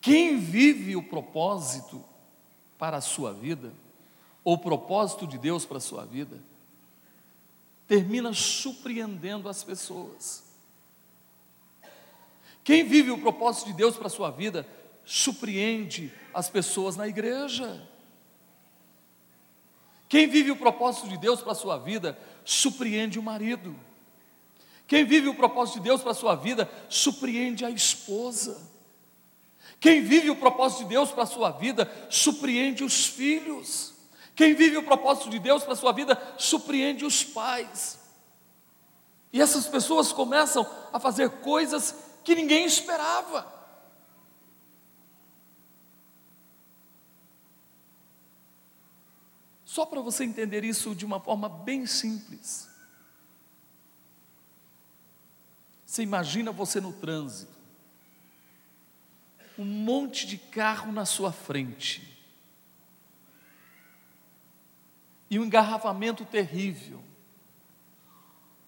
Quem 0.00 0.38
vive 0.38 0.96
o 0.96 1.02
propósito 1.02 2.02
para 2.78 2.96
a 2.96 3.00
sua 3.02 3.32
vida, 3.32 3.72
ou 4.42 4.56
propósito 4.56 5.26
de 5.26 5.36
Deus 5.36 5.66
para 5.66 5.78
a 5.78 5.80
sua 5.80 6.06
vida, 6.06 6.42
termina 7.86 8.32
surpreendendo 8.32 9.48
as 9.48 9.64
pessoas. 9.64 10.44
Quem 12.62 12.84
vive 12.84 13.10
o 13.10 13.20
propósito 13.20 13.66
de 13.68 13.72
Deus 13.74 13.96
para 13.96 14.06
a 14.06 14.10
sua 14.10 14.30
vida, 14.30 14.66
surpreende 15.04 16.12
as 16.32 16.48
pessoas 16.48 16.96
na 16.96 17.08
igreja. 17.08 17.86
Quem 20.08 20.26
vive 20.26 20.50
o 20.50 20.56
propósito 20.56 21.08
de 21.08 21.18
Deus 21.18 21.40
para 21.40 21.52
a 21.52 21.56
sua 21.56 21.78
vida, 21.78 22.18
surpreende 22.44 23.18
o 23.18 23.22
marido. 23.22 23.74
Quem 24.88 25.04
vive 25.04 25.28
o 25.28 25.34
propósito 25.34 25.74
de 25.76 25.84
Deus 25.84 26.00
para 26.00 26.12
a 26.12 26.14
sua 26.14 26.34
vida, 26.34 26.68
surpreende 26.88 27.62
a 27.62 27.70
esposa. 27.70 28.58
Quem 29.78 30.02
vive 30.02 30.30
o 30.30 30.36
propósito 30.36 30.84
de 30.84 30.88
Deus 30.88 31.12
para 31.12 31.24
a 31.24 31.26
sua 31.26 31.50
vida, 31.50 32.08
surpreende 32.08 32.82
os 32.82 33.06
filhos. 33.06 33.92
Quem 34.34 34.54
vive 34.54 34.78
o 34.78 34.82
propósito 34.82 35.28
de 35.28 35.38
Deus 35.38 35.62
para 35.62 35.74
a 35.74 35.76
sua 35.76 35.92
vida, 35.92 36.20
surpreende 36.38 37.04
os 37.04 37.22
pais. 37.22 37.98
E 39.30 39.42
essas 39.42 39.66
pessoas 39.66 40.10
começam 40.10 40.66
a 40.90 40.98
fazer 40.98 41.28
coisas 41.42 41.94
que 42.24 42.34
ninguém 42.34 42.64
esperava. 42.64 43.46
Só 49.66 49.84
para 49.84 50.00
você 50.00 50.24
entender 50.24 50.64
isso 50.64 50.94
de 50.94 51.04
uma 51.04 51.20
forma 51.20 51.46
bem 51.46 51.84
simples. 51.84 52.67
Você 55.88 56.02
imagina 56.02 56.52
você 56.52 56.82
no 56.82 56.92
trânsito, 56.92 57.56
um 59.58 59.64
monte 59.64 60.26
de 60.26 60.36
carro 60.36 60.92
na 60.92 61.06
sua 61.06 61.32
frente, 61.32 62.22
e 65.30 65.38
um 65.38 65.44
engarrafamento 65.46 66.26
terrível, 66.26 67.02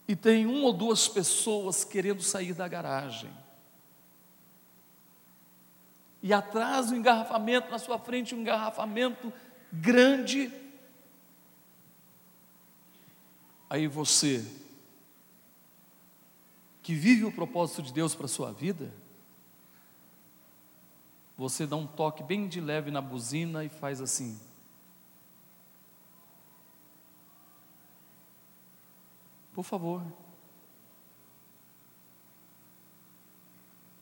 e 0.09 0.17
tem 0.17 0.47
uma 0.47 0.65
ou 0.65 0.73
duas 0.73 1.09
pessoas 1.09 1.85
querendo 1.85 2.23
sair 2.23 2.55
da 2.55 2.67
garagem, 2.67 3.31
e 6.23 6.33
atrás 6.33 6.87
do 6.87 6.97
engarrafamento, 6.97 7.71
na 7.71 7.79
sua 7.79 7.99
frente, 7.99 8.35
um 8.35 8.41
engarrafamento 8.41 9.31
grande, 9.71 10.51
Aí 13.69 13.87
você, 13.87 14.45
que 16.91 16.95
vive 16.97 17.25
o 17.25 17.31
propósito 17.31 17.83
de 17.83 17.93
Deus 17.93 18.17
para 18.17 18.25
a 18.25 18.29
sua 18.29 18.51
vida, 18.51 18.93
você 21.39 21.65
dá 21.65 21.77
um 21.77 21.87
toque 21.87 22.21
bem 22.21 22.49
de 22.49 22.61
leve 22.61 22.91
na 22.91 23.01
buzina 23.01 23.65
e 23.65 23.69
faz 23.69 24.01
assim. 24.01 24.41
Por 29.55 29.63
favor. 29.63 30.03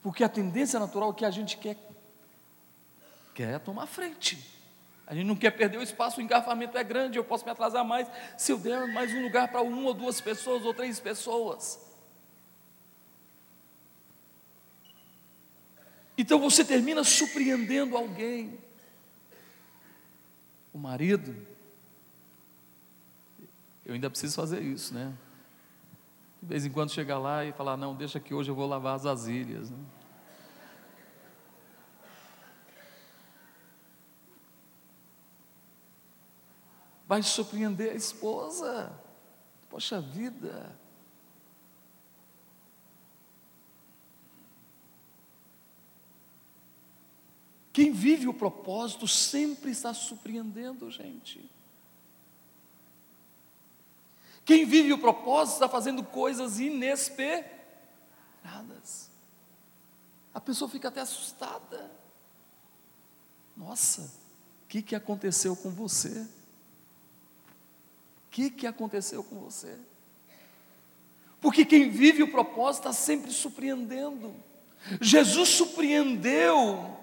Porque 0.01 0.25
a 0.25 0.29
tendência 0.31 0.81
natural 0.81 1.13
que 1.13 1.27
a 1.27 1.31
gente 1.31 1.59
quer 1.59 1.77
quer 3.35 3.61
tomar 3.61 3.87
frente. 3.87 4.43
A 5.07 5.15
gente 5.15 5.27
não 5.27 5.37
quer 5.37 5.51
perder 5.51 5.77
o 5.77 5.83
espaço, 5.83 6.21
o 6.21 6.23
engarrafamento 6.23 6.79
é 6.79 6.83
grande, 6.83 7.19
eu 7.19 7.25
posso 7.25 7.45
me 7.45 7.51
atrasar 7.51 7.85
mais 7.85 8.11
se 8.39 8.51
eu 8.51 8.57
der 8.57 8.91
mais 8.95 9.13
um 9.13 9.23
lugar 9.23 9.49
para 9.49 9.61
uma 9.61 9.89
ou 9.89 9.93
duas 9.93 10.23
pessoas 10.23 10.65
ou 10.65 10.73
três 10.73 10.99
pessoas. 10.99 11.87
Então 16.19 16.41
você 16.41 16.65
termina 16.65 17.05
surpreendendo 17.05 17.97
alguém. 17.97 18.59
O 20.75 20.79
marido, 20.79 21.35
eu 23.87 23.95
ainda 23.95 24.11
preciso 24.11 24.35
fazer 24.35 24.61
isso, 24.61 24.93
né? 24.93 25.17
De 26.43 26.49
vez 26.49 26.67
em 26.67 26.71
quando 26.71 26.91
chegar 26.91 27.19
lá 27.19 27.45
e 27.45 27.53
falar: 27.53 27.77
não, 27.77 27.95
deixa 27.95 28.19
que 28.19 28.35
hoje 28.35 28.51
eu 28.51 28.55
vou 28.55 28.67
lavar 28.67 28.97
as 28.97 29.05
vasilhas. 29.05 29.71
Né? 29.71 29.79
vai 37.09 37.23
surpreender 37.23 37.93
a 37.93 37.95
esposa. 37.95 38.93
Poxa 39.71 39.99
vida. 39.99 40.79
Quem 47.79 47.93
vive 47.93 48.27
o 48.27 48.35
propósito 48.35 49.07
sempre 49.07 49.71
está 49.71 49.95
surpreendendo, 49.95 50.91
gente. 50.91 51.49
Quem 54.45 54.67
vive 54.67 54.93
o 54.93 54.99
propósito 54.99 55.55
está 55.55 55.69
fazendo 55.69 56.03
coisas 56.03 56.59
inesperadas. 56.59 57.53
A 60.35 60.41
pessoa 60.41 60.69
fica 60.69 60.89
até 60.89 61.03
assustada. 61.03 61.89
Nossa, 63.57 64.03
o 64.65 64.67
que, 64.67 64.83
que 64.83 64.97
aconteceu 64.97 65.55
com 65.55 65.71
você? 65.71 66.27
que, 68.29 68.51
que 68.51 68.67
aconteceu 68.67 69.23
com 69.23 69.39
você? 69.39 69.79
Porque 71.41 71.65
quem 71.65 71.91
vive 71.91 72.25
o 72.25 72.33
propósito 72.33 72.89
está 72.89 72.93
sempre 72.93 73.31
surpreendendo. 73.31 74.35
Jesus 75.01 75.51
surpreendeu 75.51 76.98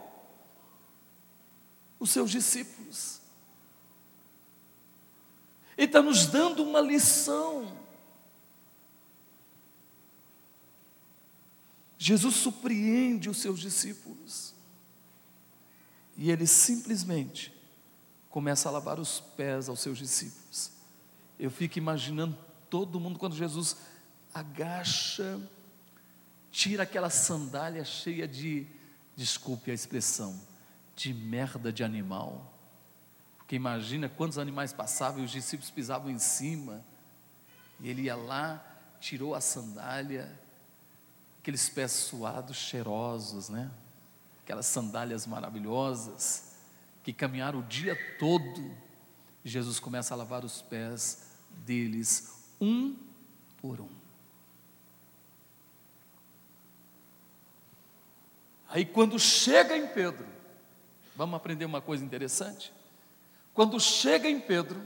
os 2.05 2.11
seus 2.11 2.31
discípulos. 2.31 3.19
Ele 5.77 5.87
está 5.87 6.01
nos 6.01 6.27
dando 6.27 6.63
uma 6.63 6.79
lição. 6.79 7.75
Jesus 11.97 12.35
surpreende 12.35 13.29
os 13.29 13.37
seus 13.37 13.59
discípulos. 13.59 14.53
E 16.15 16.31
ele 16.31 16.47
simplesmente 16.47 17.53
começa 18.29 18.69
a 18.69 18.71
lavar 18.71 18.99
os 18.99 19.19
pés 19.19 19.67
aos 19.67 19.79
seus 19.79 19.97
discípulos. 19.97 20.71
Eu 21.37 21.51
fico 21.51 21.77
imaginando 21.77 22.37
todo 22.69 22.99
mundo 22.99 23.19
quando 23.19 23.35
Jesus 23.35 23.75
agacha, 24.33 25.39
tira 26.51 26.83
aquela 26.83 27.09
sandália 27.09 27.83
cheia 27.83 28.27
de, 28.27 28.65
desculpe 29.15 29.71
a 29.71 29.73
expressão, 29.73 30.39
de 30.95 31.13
merda 31.13 31.71
de 31.71 31.83
animal. 31.83 32.53
Porque 33.37 33.55
imagina 33.55 34.09
quantos 34.09 34.37
animais 34.37 34.73
passavam 34.73 35.21
e 35.21 35.25
os 35.25 35.31
discípulos 35.31 35.69
pisavam 35.69 36.09
em 36.09 36.17
cima. 36.17 36.83
E 37.79 37.89
ele 37.89 38.03
ia 38.03 38.15
lá, 38.15 38.65
tirou 38.99 39.35
a 39.35 39.41
sandália, 39.41 40.39
aqueles 41.39 41.69
pés 41.69 41.91
suados, 41.91 42.57
cheirosos, 42.57 43.49
né? 43.49 43.69
Aquelas 44.43 44.65
sandálias 44.65 45.27
maravilhosas 45.27 46.55
que 47.03 47.13
caminharam 47.13 47.59
o 47.59 47.63
dia 47.63 47.95
todo. 48.17 48.75
Jesus 49.43 49.79
começa 49.79 50.13
a 50.13 50.17
lavar 50.17 50.43
os 50.43 50.63
pés 50.63 51.31
deles, 51.65 52.33
um 52.59 52.95
por 53.61 53.79
um. 53.79 53.89
Aí, 58.67 58.83
quando 58.83 59.19
chega 59.19 59.77
em 59.77 59.87
Pedro, 59.87 60.34
vamos 61.15 61.35
aprender 61.35 61.65
uma 61.65 61.81
coisa 61.81 62.03
interessante? 62.03 62.71
Quando 63.53 63.79
chega 63.79 64.29
em 64.29 64.39
Pedro, 64.39 64.81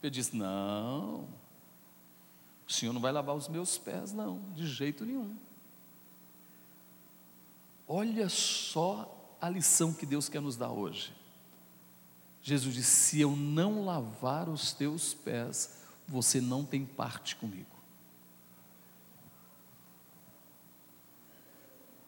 Pedro 0.00 0.14
diz: 0.14 0.32
Não, 0.32 1.28
o 2.66 2.72
senhor 2.72 2.92
não 2.92 3.00
vai 3.00 3.12
lavar 3.12 3.36
os 3.36 3.48
meus 3.48 3.78
pés, 3.78 4.12
não, 4.12 4.40
de 4.54 4.66
jeito 4.66 5.04
nenhum. 5.04 5.36
Olha 7.86 8.28
só 8.28 9.36
a 9.40 9.48
lição 9.48 9.92
que 9.92 10.06
Deus 10.06 10.28
quer 10.28 10.40
nos 10.40 10.56
dar 10.56 10.70
hoje. 10.70 11.14
Jesus 12.42 12.74
disse: 12.74 12.90
Se 12.90 13.20
eu 13.20 13.36
não 13.36 13.84
lavar 13.84 14.48
os 14.48 14.72
teus 14.72 15.14
pés, 15.14 15.78
você 16.08 16.40
não 16.40 16.64
tem 16.64 16.84
parte 16.84 17.36
comigo. 17.36 17.70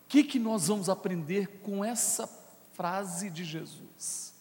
O 0.05 0.09
que, 0.09 0.25
que 0.25 0.39
nós 0.39 0.69
vamos 0.69 0.89
aprender 0.89 1.61
com 1.61 1.85
essa 1.85 2.27
frase 2.75 3.31
de 3.31 3.45
Jesus? 3.45 4.35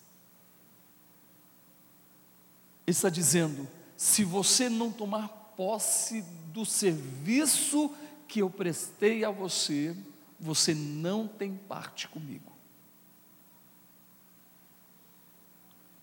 Ele 2.85 2.95
está 2.95 3.09
dizendo: 3.09 3.67
se 3.95 4.23
você 4.23 4.69
não 4.69 4.91
tomar 4.91 5.27
posse 5.55 6.21
do 6.47 6.65
serviço 6.65 7.93
que 8.27 8.41
eu 8.41 8.49
prestei 8.49 9.23
a 9.23 9.31
você, 9.31 9.95
você 10.39 10.73
não 10.73 11.27
tem 11.27 11.55
parte 11.55 12.07
comigo. 12.07 12.51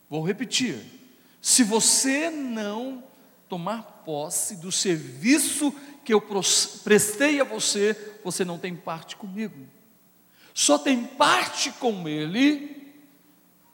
Vou 0.09 0.27
repetir: 0.27 0.83
se 1.41 1.63
você 1.63 2.31
não 2.31 3.05
tomar 3.49 3.83
posse 4.05 4.57
do 4.57 4.73
serviço 4.73 5.73
que 6.05 6.15
eu 6.15 6.23
prestei 6.85 7.41
a 7.41 7.45
você, 7.45 8.19
você 8.25 8.45
não 8.45 8.59
tem 8.59 8.75
parte 8.75 9.17
comigo. 9.17 9.67
Só 10.55 10.79
tem 10.79 11.05
parte 11.05 11.71
com 11.73 12.09
Ele 12.09 12.81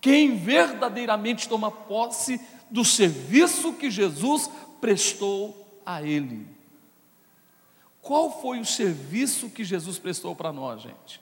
quem 0.06 0.36
verdadeiramente 0.36 1.48
toma 1.48 1.68
posse 1.68 2.40
do 2.70 2.84
serviço 2.84 3.72
que 3.72 3.90
Jesus 3.90 4.48
prestou 4.80 5.80
a 5.84 6.00
ele. 6.00 6.46
Qual 8.00 8.40
foi 8.40 8.60
o 8.60 8.64
serviço 8.64 9.50
que 9.50 9.64
Jesus 9.64 9.98
prestou 9.98 10.36
para 10.36 10.52
nós, 10.52 10.80
gente? 10.80 11.20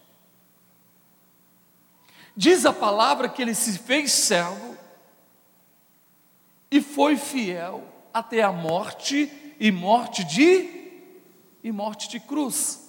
Diz 2.36 2.66
a 2.66 2.74
palavra 2.74 3.26
que 3.26 3.40
ele 3.40 3.54
se 3.54 3.78
fez 3.78 4.12
servo 4.12 4.76
e 6.70 6.82
foi 6.82 7.16
fiel 7.16 7.82
até 8.12 8.42
a 8.42 8.52
morte 8.52 9.32
e 9.58 9.72
morte 9.72 10.24
de 10.24 10.90
e 11.62 11.72
morte 11.72 12.10
de 12.10 12.20
cruz. 12.20 12.84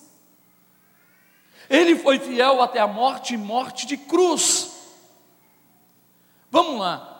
Ele 1.69 1.95
foi 1.95 2.19
fiel 2.19 2.61
até 2.61 2.79
a 2.79 2.87
morte 2.87 3.33
e 3.33 3.37
morte 3.37 3.85
de 3.85 3.97
cruz. 3.97 4.71
Vamos 6.51 6.79
lá. 6.79 7.11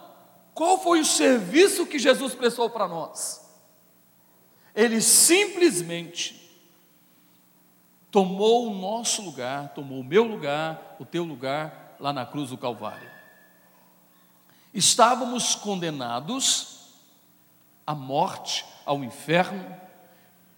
Qual 0.53 0.77
foi 0.77 1.01
o 1.01 1.05
serviço 1.05 1.86
que 1.86 1.99
Jesus 1.99 2.34
prestou 2.34 2.69
para 2.69 2.88
nós? 2.88 3.45
Ele 4.73 5.01
simplesmente 5.01 6.41
tomou 8.10 8.67
o 8.67 8.73
nosso 8.73 9.21
lugar, 9.21 9.73
tomou 9.73 9.99
o 9.99 10.03
meu 10.03 10.23
lugar, 10.23 10.95
o 10.99 11.05
teu 11.05 11.23
lugar, 11.23 11.97
lá 11.99 12.13
na 12.13 12.25
cruz 12.25 12.49
do 12.49 12.58
Calvário. 12.58 13.12
Estávamos 14.73 15.55
condenados 15.55 16.93
à 17.86 17.93
morte, 17.93 18.65
ao 18.86 19.03
inferno, 19.03 19.75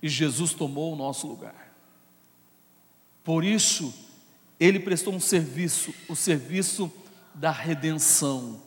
e 0.02 0.08
Jesus 0.08 0.54
tomou 0.54 0.94
o 0.94 0.96
nosso 0.96 1.28
lugar. 1.28 1.67
Por 3.28 3.44
isso, 3.44 3.94
ele 4.58 4.80
prestou 4.80 5.14
um 5.14 5.20
serviço, 5.20 5.94
o 6.08 6.16
serviço 6.16 6.90
da 7.36 7.52
redenção, 7.52 8.62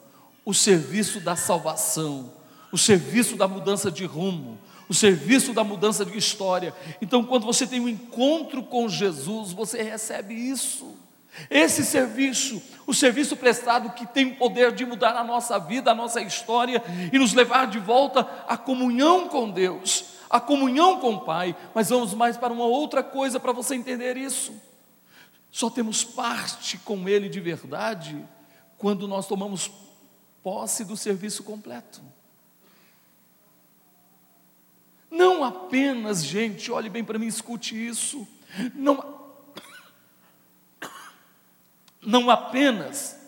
o 0.44 0.52
serviço 0.52 1.18
da 1.18 1.34
salvação, 1.34 2.30
o 2.70 2.76
serviço 2.76 3.36
da 3.36 3.48
mudança 3.48 3.90
de 3.90 4.04
rumo, 4.04 4.58
o 4.86 4.92
serviço 4.92 5.54
da 5.54 5.64
mudança 5.64 6.04
de 6.04 6.14
história. 6.18 6.74
Então, 7.00 7.24
quando 7.24 7.46
você 7.46 7.66
tem 7.66 7.80
um 7.80 7.88
encontro 7.88 8.62
com 8.62 8.86
Jesus, 8.86 9.52
você 9.52 9.82
recebe 9.82 10.34
isso. 10.34 10.94
Esse 11.48 11.82
serviço, 11.82 12.62
o 12.86 12.92
serviço 12.92 13.38
prestado 13.38 13.94
que 13.94 14.04
tem 14.04 14.26
o 14.26 14.36
poder 14.36 14.72
de 14.72 14.84
mudar 14.84 15.16
a 15.16 15.24
nossa 15.24 15.58
vida, 15.58 15.90
a 15.90 15.94
nossa 15.94 16.20
história 16.20 16.84
e 17.10 17.18
nos 17.18 17.32
levar 17.32 17.66
de 17.66 17.78
volta 17.78 18.28
à 18.46 18.58
comunhão 18.58 19.26
com 19.26 19.48
Deus, 19.48 20.19
à 20.30 20.40
comunhão 20.40 21.00
com 21.00 21.14
o 21.14 21.20
Pai. 21.20 21.56
Mas 21.74 21.90
vamos 21.90 22.14
mais 22.14 22.36
para 22.36 22.52
uma 22.52 22.64
outra 22.64 23.02
coisa 23.02 23.40
para 23.40 23.52
você 23.52 23.74
entender 23.74 24.16
isso. 24.16 24.54
Só 25.50 25.68
temos 25.68 26.04
parte 26.04 26.78
com 26.78 27.08
Ele 27.08 27.28
de 27.28 27.40
verdade 27.40 28.24
quando 28.78 29.08
nós 29.08 29.26
tomamos 29.26 29.70
posse 30.42 30.84
do 30.84 30.96
serviço 30.96 31.42
completo. 31.42 32.00
Não 35.10 35.42
apenas, 35.42 36.24
gente, 36.24 36.70
olhe 36.70 36.88
bem 36.88 37.04
para 37.04 37.18
mim, 37.18 37.26
escute 37.26 37.74
isso. 37.74 38.26
Não, 38.74 39.34
não 42.00 42.30
apenas 42.30 43.18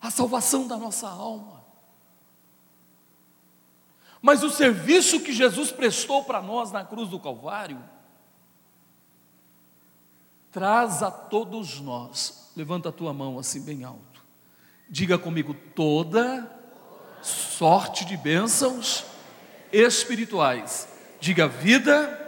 a 0.00 0.10
salvação 0.10 0.66
da 0.66 0.76
nossa 0.76 1.08
alma, 1.08 1.57
mas 4.20 4.42
o 4.42 4.50
serviço 4.50 5.20
que 5.20 5.32
Jesus 5.32 5.70
prestou 5.70 6.24
para 6.24 6.42
nós 6.42 6.72
na 6.72 6.84
cruz 6.84 7.08
do 7.08 7.20
Calvário, 7.20 7.82
traz 10.50 11.02
a 11.02 11.10
todos 11.10 11.80
nós, 11.80 12.52
levanta 12.56 12.88
a 12.88 12.92
tua 12.92 13.12
mão 13.12 13.38
assim 13.38 13.62
bem 13.62 13.84
alto, 13.84 14.24
diga 14.88 15.18
comigo, 15.18 15.54
toda 15.54 16.50
sorte 17.22 18.04
de 18.04 18.16
bênçãos 18.16 19.04
espirituais, 19.72 20.88
diga 21.20 21.46
vida 21.46 22.26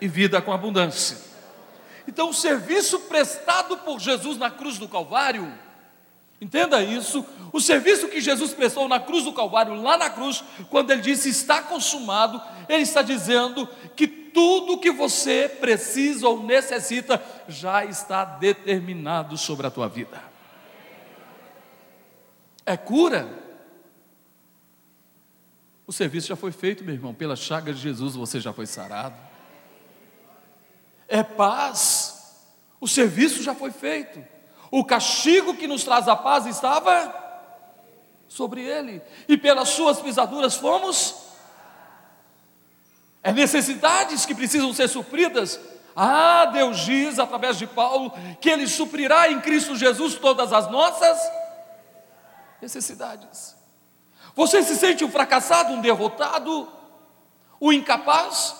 e 0.00 0.08
vida 0.08 0.42
com 0.42 0.52
abundância. 0.52 1.16
Então, 2.06 2.28
o 2.28 2.34
serviço 2.34 3.00
prestado 3.00 3.78
por 3.78 3.98
Jesus 3.98 4.36
na 4.36 4.50
cruz 4.50 4.78
do 4.78 4.88
Calvário, 4.88 5.50
entenda 6.44 6.82
isso, 6.82 7.24
o 7.52 7.60
serviço 7.60 8.08
que 8.08 8.20
Jesus 8.20 8.52
prestou 8.52 8.88
na 8.88 9.00
cruz 9.00 9.24
do 9.24 9.32
Calvário, 9.32 9.80
lá 9.80 9.96
na 9.96 10.10
cruz, 10.10 10.44
quando 10.70 10.90
ele 10.90 11.00
disse 11.00 11.28
está 11.28 11.62
consumado, 11.62 12.40
ele 12.68 12.82
está 12.82 13.02
dizendo 13.02 13.68
que 13.96 14.06
tudo 14.06 14.78
que 14.78 14.90
você 14.90 15.48
precisa 15.48 16.28
ou 16.28 16.42
necessita 16.42 17.22
já 17.48 17.84
está 17.84 18.24
determinado 18.24 19.36
sobre 19.36 19.66
a 19.66 19.70
tua 19.70 19.88
vida. 19.88 20.20
É 22.66 22.76
cura? 22.76 23.42
O 25.86 25.92
serviço 25.92 26.28
já 26.28 26.36
foi 26.36 26.50
feito, 26.50 26.82
meu 26.82 26.94
irmão, 26.94 27.14
pela 27.14 27.36
chaga 27.36 27.72
de 27.72 27.80
Jesus 27.80 28.14
você 28.14 28.40
já 28.40 28.52
foi 28.52 28.66
sarado 28.66 29.34
é 31.08 31.22
paz. 31.22 32.42
O 32.80 32.88
serviço 32.88 33.42
já 33.42 33.54
foi 33.54 33.70
feito. 33.70 34.22
O 34.76 34.84
castigo 34.84 35.54
que 35.54 35.68
nos 35.68 35.84
traz 35.84 36.08
a 36.08 36.16
paz 36.16 36.46
estava 36.46 37.14
sobre 38.26 38.60
ele, 38.60 39.00
e 39.28 39.36
pelas 39.36 39.68
suas 39.68 40.00
pisaduras 40.00 40.56
fomos. 40.56 41.14
É 43.22 43.32
necessidades 43.32 44.26
que 44.26 44.34
precisam 44.34 44.74
ser 44.74 44.88
supridas. 44.88 45.60
Ah, 45.94 46.46
Deus 46.46 46.80
diz 46.80 47.20
através 47.20 47.56
de 47.56 47.68
Paulo 47.68 48.12
que 48.40 48.50
Ele 48.50 48.66
suprirá 48.66 49.30
em 49.30 49.40
Cristo 49.40 49.76
Jesus 49.76 50.16
todas 50.16 50.52
as 50.52 50.68
nossas 50.68 51.16
necessidades. 52.60 53.54
Você 54.34 54.60
se 54.64 54.74
sente 54.74 55.04
um 55.04 55.10
fracassado, 55.10 55.72
um 55.72 55.80
derrotado, 55.80 56.68
o 57.60 57.68
um 57.68 57.72
incapaz? 57.72 58.56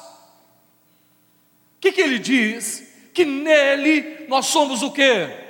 que, 1.80 1.90
que 1.90 2.00
ele 2.00 2.20
diz? 2.20 3.10
Que 3.12 3.24
nele 3.24 4.26
nós 4.28 4.46
somos 4.46 4.80
o 4.80 4.92
quê? 4.92 5.43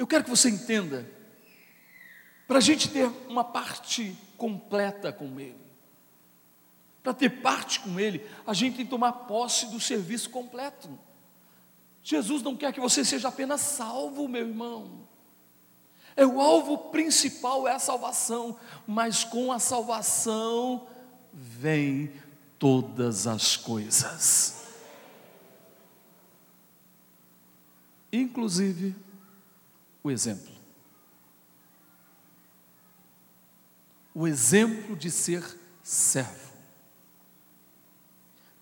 Eu 0.00 0.06
quero 0.06 0.24
que 0.24 0.30
você 0.30 0.48
entenda, 0.48 1.06
para 2.48 2.56
a 2.56 2.60
gente 2.62 2.88
ter 2.88 3.04
uma 3.28 3.44
parte 3.44 4.16
completa 4.38 5.12
com 5.12 5.38
Ele, 5.38 5.60
para 7.02 7.12
ter 7.12 7.28
parte 7.42 7.80
com 7.80 8.00
Ele, 8.00 8.26
a 8.46 8.54
gente 8.54 8.76
tem 8.76 8.86
que 8.86 8.90
tomar 8.90 9.12
posse 9.12 9.66
do 9.66 9.78
serviço 9.78 10.30
completo. 10.30 10.88
Jesus 12.02 12.42
não 12.42 12.56
quer 12.56 12.72
que 12.72 12.80
você 12.80 13.04
seja 13.04 13.28
apenas 13.28 13.60
salvo, 13.60 14.26
meu 14.26 14.48
irmão. 14.48 15.06
É 16.16 16.24
o 16.24 16.40
alvo 16.40 16.78
principal 16.90 17.68
é 17.68 17.72
a 17.72 17.78
salvação, 17.78 18.58
mas 18.86 19.22
com 19.22 19.52
a 19.52 19.58
salvação 19.58 20.88
vem 21.30 22.10
todas 22.58 23.26
as 23.26 23.54
coisas. 23.54 24.64
Inclusive 28.10 29.09
o 30.02 30.10
exemplo. 30.10 30.52
O 34.14 34.26
exemplo 34.26 34.96
de 34.96 35.10
ser 35.10 35.44
servo. 35.82 36.50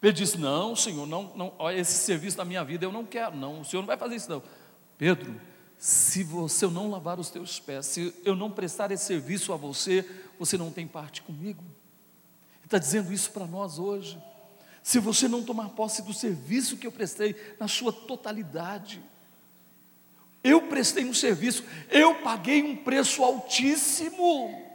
Pedro 0.00 0.16
disse: 0.16 0.38
Não, 0.38 0.76
Senhor, 0.76 1.06
não, 1.06 1.34
não, 1.34 1.70
esse 1.70 2.04
serviço 2.04 2.36
na 2.38 2.44
minha 2.44 2.64
vida 2.64 2.84
eu 2.84 2.92
não 2.92 3.04
quero, 3.04 3.36
não, 3.36 3.60
o 3.60 3.64
Senhor 3.64 3.82
não 3.82 3.86
vai 3.86 3.96
fazer 3.96 4.16
isso, 4.16 4.30
não. 4.30 4.42
Pedro, 4.96 5.40
se 5.76 6.22
você 6.24 6.64
eu 6.64 6.70
não 6.70 6.90
lavar 6.90 7.18
os 7.18 7.30
teus 7.30 7.60
pés, 7.60 7.86
se 7.86 8.14
eu 8.24 8.34
não 8.34 8.50
prestar 8.50 8.90
esse 8.90 9.04
serviço 9.04 9.52
a 9.52 9.56
você, 9.56 10.04
você 10.38 10.58
não 10.58 10.70
tem 10.70 10.86
parte 10.86 11.22
comigo. 11.22 11.62
Ele 11.62 12.64
está 12.64 12.78
dizendo 12.78 13.12
isso 13.12 13.30
para 13.30 13.46
nós 13.46 13.78
hoje. 13.78 14.20
Se 14.82 14.98
você 14.98 15.28
não 15.28 15.42
tomar 15.42 15.70
posse 15.70 16.02
do 16.02 16.12
serviço 16.12 16.76
que 16.76 16.86
eu 16.86 16.92
prestei 16.92 17.36
na 17.58 17.68
sua 17.68 17.92
totalidade, 17.92 19.02
eu 20.42 20.62
prestei 20.62 21.04
um 21.04 21.14
serviço, 21.14 21.64
eu 21.90 22.14
paguei 22.16 22.62
um 22.62 22.76
preço 22.76 23.22
altíssimo. 23.22 24.66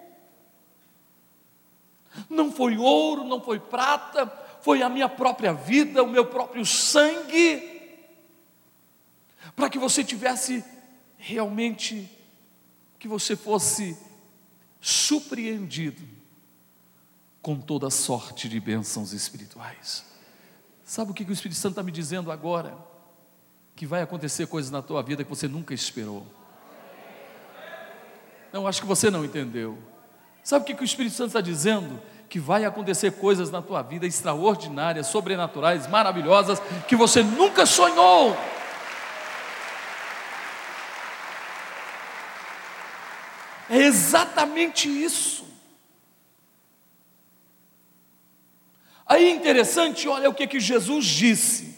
Não 2.29 2.51
foi 2.51 2.77
ouro, 2.77 3.23
não 3.23 3.41
foi 3.41 3.59
prata, 3.59 4.27
foi 4.61 4.81
a 4.81 4.89
minha 4.89 5.09
própria 5.09 5.53
vida, 5.53 6.03
o 6.03 6.07
meu 6.07 6.25
próprio 6.25 6.65
sangue, 6.65 7.71
para 9.55 9.69
que 9.69 9.79
você 9.79 10.03
tivesse 10.03 10.63
realmente 11.17 12.09
que 12.99 13.07
você 13.07 13.35
fosse 13.35 13.97
surpreendido 14.79 16.01
com 17.41 17.59
toda 17.59 17.89
sorte 17.89 18.47
de 18.47 18.59
bênçãos 18.59 19.11
espirituais. 19.11 20.05
Sabe 20.85 21.11
o 21.11 21.13
que 21.13 21.23
o 21.23 21.33
Espírito 21.33 21.57
Santo 21.57 21.73
está 21.73 21.83
me 21.83 21.91
dizendo 21.91 22.31
agora? 22.31 22.92
Que 23.75 23.85
vai 23.85 24.01
acontecer 24.01 24.47
coisas 24.47 24.71
na 24.71 24.81
tua 24.81 25.01
vida 25.01 25.23
que 25.23 25.29
você 25.29 25.47
nunca 25.47 25.73
esperou. 25.73 26.25
Não, 28.51 28.67
acho 28.67 28.81
que 28.81 28.87
você 28.87 29.09
não 29.09 29.25
entendeu. 29.25 29.77
Sabe 30.43 30.63
o 30.63 30.75
que 30.75 30.81
o 30.81 30.85
Espírito 30.85 31.15
Santo 31.15 31.27
está 31.27 31.41
dizendo? 31.41 31.99
que 32.33 32.39
vai 32.39 32.65
acontecer 32.65 33.11
coisas 33.11 33.51
na 33.51 33.61
tua 33.61 33.83
vida 33.83 34.07
extraordinárias, 34.07 35.05
sobrenaturais, 35.05 35.85
maravilhosas, 35.85 36.59
que 36.87 36.95
você 36.95 37.21
nunca 37.21 37.63
sonhou. 37.63 38.35
É 43.69 43.77
exatamente 43.77 44.89
isso. 44.89 45.45
Aí 49.05 49.25
é 49.25 49.29
interessante, 49.29 50.07
olha 50.07 50.27
o 50.27 50.33
que, 50.33 50.47
que 50.47 50.59
Jesus 50.59 51.05
disse. 51.05 51.72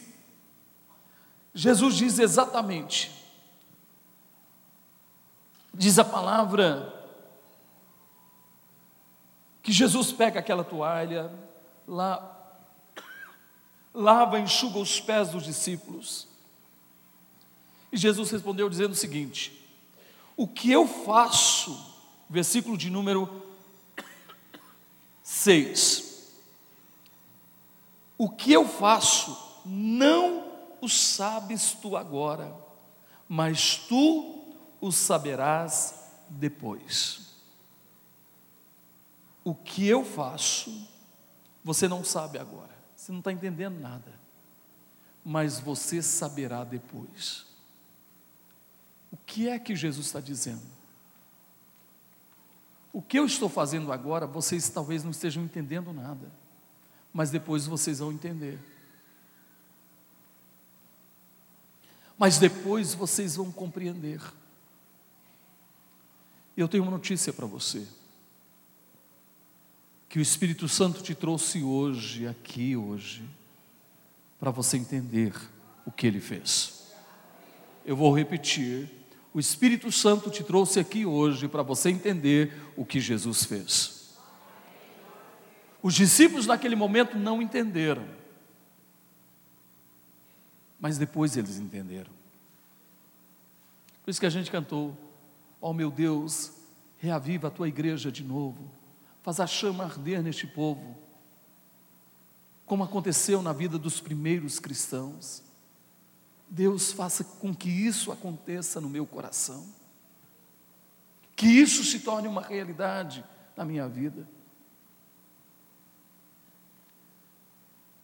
Jesus 1.56 1.94
diz 1.94 2.18
exatamente, 2.18 3.10
diz 5.72 5.98
a 5.98 6.04
palavra, 6.04 6.92
que 9.62 9.72
Jesus 9.72 10.12
pega 10.12 10.38
aquela 10.38 10.62
toalha, 10.62 11.32
lá, 11.88 12.60
lava, 13.94 14.38
enxuga 14.38 14.78
os 14.78 15.00
pés 15.00 15.30
dos 15.30 15.44
discípulos. 15.44 16.28
E 17.90 17.96
Jesus 17.96 18.30
respondeu 18.30 18.68
dizendo 18.68 18.92
o 18.92 18.94
seguinte: 18.94 19.66
O 20.36 20.46
que 20.46 20.70
eu 20.70 20.86
faço, 20.86 21.96
versículo 22.28 22.76
de 22.76 22.90
número 22.90 23.42
6. 25.22 26.34
O 28.18 28.28
que 28.28 28.52
eu 28.52 28.68
faço, 28.68 29.62
não 29.64 30.45
o 30.86 30.88
sabes 30.88 31.72
tu 31.72 31.96
agora, 31.96 32.54
mas 33.28 33.76
tu 33.76 34.54
o 34.80 34.90
saberás 34.90 35.94
depois 36.28 37.26
o 39.46 39.54
que 39.54 39.86
eu 39.86 40.04
faço, 40.04 40.88
você 41.62 41.86
não 41.86 42.02
sabe 42.02 42.36
agora, 42.36 42.76
você 42.96 43.12
não 43.12 43.20
está 43.20 43.30
entendendo 43.30 43.78
nada, 43.78 44.12
mas 45.24 45.60
você 45.60 46.02
saberá 46.02 46.64
depois. 46.64 47.46
O 49.08 49.16
que 49.16 49.48
é 49.48 49.56
que 49.56 49.76
Jesus 49.76 50.06
está 50.06 50.18
dizendo? 50.18 50.66
O 52.92 53.00
que 53.00 53.16
eu 53.16 53.24
estou 53.24 53.48
fazendo 53.48 53.92
agora, 53.92 54.26
vocês 54.26 54.68
talvez 54.68 55.04
não 55.04 55.12
estejam 55.12 55.44
entendendo 55.44 55.92
nada, 55.92 56.28
mas 57.12 57.30
depois 57.30 57.66
vocês 57.66 58.00
vão 58.00 58.10
entender. 58.10 58.58
Mas 62.18 62.38
depois 62.38 62.94
vocês 62.94 63.36
vão 63.36 63.52
compreender. 63.52 64.20
Eu 66.56 66.66
tenho 66.66 66.82
uma 66.82 66.92
notícia 66.92 67.32
para 67.32 67.46
você 67.46 67.86
que 70.08 70.18
o 70.18 70.22
Espírito 70.22 70.66
Santo 70.66 71.02
te 71.02 71.14
trouxe 71.14 71.62
hoje, 71.62 72.26
aqui 72.26 72.74
hoje, 72.74 73.22
para 74.40 74.50
você 74.50 74.78
entender 74.78 75.34
o 75.84 75.90
que 75.90 76.06
ele 76.06 76.20
fez. 76.20 76.84
Eu 77.84 77.96
vou 77.96 78.16
repetir. 78.16 78.90
O 79.34 79.38
Espírito 79.38 79.92
Santo 79.92 80.30
te 80.30 80.42
trouxe 80.42 80.80
aqui 80.80 81.04
hoje 81.04 81.48
para 81.48 81.62
você 81.62 81.90
entender 81.90 82.52
o 82.74 82.84
que 82.84 82.98
Jesus 82.98 83.44
fez. 83.44 84.16
Os 85.82 85.92
discípulos 85.92 86.46
naquele 86.46 86.74
momento 86.74 87.18
não 87.18 87.42
entenderam, 87.42 88.06
mas 90.86 90.98
depois 90.98 91.36
eles 91.36 91.58
entenderam. 91.58 92.12
Por 94.04 94.08
isso 94.08 94.20
que 94.20 94.26
a 94.26 94.30
gente 94.30 94.52
cantou: 94.52 94.96
Ó 95.60 95.70
oh, 95.70 95.72
meu 95.72 95.90
Deus, 95.90 96.52
reaviva 96.96 97.48
a 97.48 97.50
tua 97.50 97.66
igreja 97.66 98.12
de 98.12 98.22
novo 98.22 98.70
faz 99.20 99.40
a 99.40 99.48
chama 99.48 99.82
arder 99.82 100.22
neste 100.22 100.46
povo, 100.46 100.96
como 102.64 102.84
aconteceu 102.84 103.42
na 103.42 103.52
vida 103.52 103.76
dos 103.76 104.00
primeiros 104.00 104.60
cristãos. 104.60 105.42
Deus 106.48 106.92
faça 106.92 107.24
com 107.24 107.52
que 107.52 107.68
isso 107.68 108.12
aconteça 108.12 108.80
no 108.80 108.88
meu 108.88 109.04
coração, 109.04 109.66
que 111.34 111.48
isso 111.48 111.82
se 111.82 111.98
torne 111.98 112.28
uma 112.28 112.42
realidade 112.42 113.24
na 113.56 113.64
minha 113.64 113.88
vida. 113.88 114.24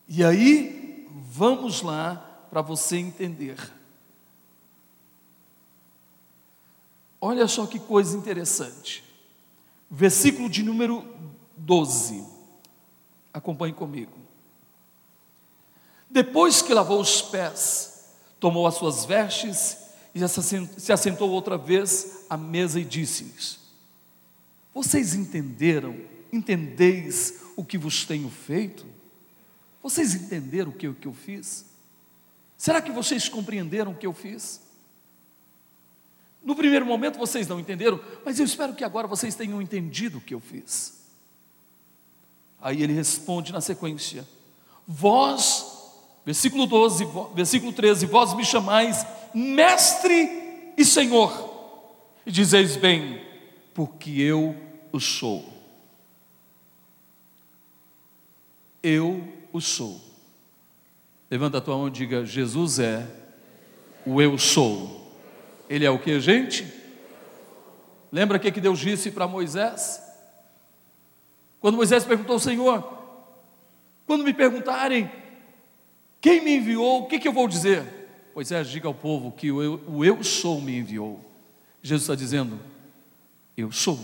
E 0.08 0.24
aí, 0.24 1.06
vamos 1.30 1.80
lá 1.82 2.30
para 2.52 2.60
você 2.60 2.98
entender. 2.98 3.56
Olha 7.18 7.48
só 7.48 7.66
que 7.66 7.78
coisa 7.78 8.14
interessante 8.14 9.02
versículo 9.90 10.50
de 10.50 10.62
número 10.62 11.02
12. 11.56 12.22
Acompanhe 13.32 13.72
comigo. 13.72 14.12
Depois 16.10 16.60
que 16.60 16.74
lavou 16.74 17.00
os 17.00 17.22
pés, 17.22 18.10
tomou 18.38 18.66
as 18.66 18.74
suas 18.74 19.06
vestes 19.06 19.78
e 20.14 20.20
se 20.28 20.92
assentou 20.92 21.30
outra 21.30 21.56
vez 21.56 22.26
à 22.28 22.36
mesa 22.36 22.78
e 22.78 22.84
disse-lhes: 22.84 23.60
Vocês 24.74 25.14
entenderam, 25.14 25.98
entendeis 26.30 27.40
o 27.56 27.64
que 27.64 27.78
vos 27.78 28.04
tenho 28.04 28.28
feito? 28.28 28.84
Vocês 29.82 30.14
entenderam 30.14 30.70
o 30.70 30.74
que, 30.74 30.86
o 30.86 30.94
que 30.94 31.08
eu 31.08 31.14
fiz? 31.14 31.71
Será 32.62 32.80
que 32.80 32.92
vocês 32.92 33.28
compreenderam 33.28 33.90
o 33.90 33.94
que 33.96 34.06
eu 34.06 34.14
fiz? 34.14 34.62
No 36.44 36.54
primeiro 36.54 36.86
momento 36.86 37.18
vocês 37.18 37.48
não 37.48 37.58
entenderam, 37.58 38.00
mas 38.24 38.38
eu 38.38 38.46
espero 38.46 38.72
que 38.72 38.84
agora 38.84 39.08
vocês 39.08 39.34
tenham 39.34 39.60
entendido 39.60 40.18
o 40.18 40.20
que 40.20 40.32
eu 40.32 40.38
fiz. 40.38 41.02
Aí 42.60 42.80
ele 42.80 42.92
responde 42.92 43.52
na 43.52 43.60
sequência: 43.60 44.24
Vós, 44.86 45.66
versículo 46.24 46.64
12, 46.68 47.04
versículo 47.34 47.72
13, 47.72 48.06
vós 48.06 48.32
me 48.32 48.44
chamais 48.44 49.04
mestre 49.34 50.72
e 50.78 50.84
senhor, 50.84 51.82
e 52.24 52.30
dizeis 52.30 52.76
bem, 52.76 53.26
porque 53.74 54.20
eu 54.20 54.56
o 54.92 55.00
sou. 55.00 55.52
Eu 58.80 59.20
o 59.52 59.60
sou. 59.60 60.11
Levanta 61.32 61.56
a 61.56 61.60
tua 61.62 61.78
mão 61.78 61.88
e 61.88 61.90
diga: 61.90 62.26
Jesus 62.26 62.78
é 62.78 63.08
o 64.04 64.20
eu 64.20 64.36
sou. 64.36 65.10
Ele 65.66 65.86
é 65.86 65.90
o 65.90 65.98
que, 65.98 66.20
gente? 66.20 66.70
Lembra 68.12 68.36
o 68.36 68.40
que 68.40 68.60
Deus 68.60 68.78
disse 68.78 69.10
para 69.10 69.26
Moisés? 69.26 70.02
Quando 71.58 71.76
Moisés 71.76 72.04
perguntou 72.04 72.34
ao 72.34 72.38
Senhor: 72.38 72.86
quando 74.06 74.24
me 74.24 74.34
perguntarem 74.34 75.10
quem 76.20 76.42
me 76.42 76.56
enviou, 76.56 77.04
o 77.04 77.06
que, 77.06 77.18
que 77.18 77.28
eu 77.28 77.32
vou 77.32 77.48
dizer? 77.48 77.82
Moisés, 78.34 78.68
diga 78.68 78.86
ao 78.86 78.94
povo 78.94 79.32
que 79.32 79.50
o 79.50 79.62
eu, 79.62 79.80
o 79.88 80.04
eu 80.04 80.22
sou 80.22 80.60
me 80.60 80.76
enviou. 80.76 81.18
Jesus 81.80 82.02
está 82.02 82.14
dizendo: 82.14 82.60
Eu 83.56 83.72
sou. 83.72 83.98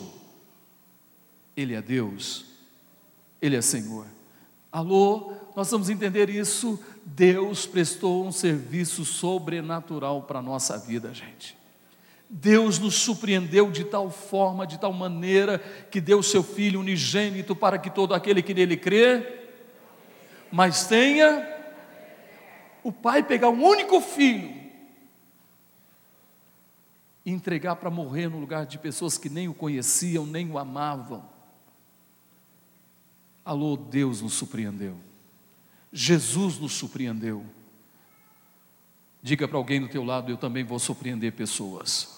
Ele 1.54 1.74
é 1.74 1.82
Deus, 1.82 2.46
Ele 3.42 3.54
é 3.54 3.60
Senhor. 3.60 4.06
Alô, 4.72 5.34
nós 5.58 5.72
vamos 5.72 5.90
entender 5.90 6.30
isso. 6.30 6.78
Deus 7.04 7.66
prestou 7.66 8.24
um 8.24 8.30
serviço 8.30 9.04
sobrenatural 9.04 10.22
para 10.22 10.38
a 10.38 10.42
nossa 10.42 10.78
vida, 10.78 11.12
gente. 11.12 11.58
Deus 12.30 12.78
nos 12.78 12.94
surpreendeu 12.94 13.68
de 13.68 13.82
tal 13.82 14.08
forma, 14.08 14.64
de 14.64 14.78
tal 14.78 14.92
maneira, 14.92 15.58
que 15.90 16.00
deu 16.00 16.22
seu 16.22 16.44
Filho 16.44 16.78
unigênito 16.78 17.56
para 17.56 17.76
que 17.76 17.90
todo 17.90 18.14
aquele 18.14 18.40
que 18.40 18.54
nele 18.54 18.76
crê, 18.76 19.48
mas 20.52 20.86
tenha 20.86 21.44
o 22.84 22.92
Pai 22.92 23.24
pegar 23.24 23.48
um 23.48 23.64
único 23.64 24.00
filho 24.00 24.54
e 27.26 27.32
entregar 27.32 27.74
para 27.74 27.90
morrer 27.90 28.28
no 28.28 28.38
lugar 28.38 28.64
de 28.64 28.78
pessoas 28.78 29.18
que 29.18 29.28
nem 29.28 29.48
o 29.48 29.54
conheciam, 29.54 30.24
nem 30.24 30.48
o 30.48 30.56
amavam. 30.56 31.28
Alô, 33.44 33.76
Deus 33.76 34.22
nos 34.22 34.34
surpreendeu. 34.34 35.07
Jesus 35.92 36.58
nos 36.58 36.72
surpreendeu. 36.74 37.44
Diga 39.22 39.48
para 39.48 39.56
alguém 39.56 39.80
do 39.80 39.88
teu 39.88 40.04
lado, 40.04 40.30
eu 40.30 40.36
também 40.36 40.64
vou 40.64 40.78
surpreender 40.78 41.32
pessoas. 41.32 42.16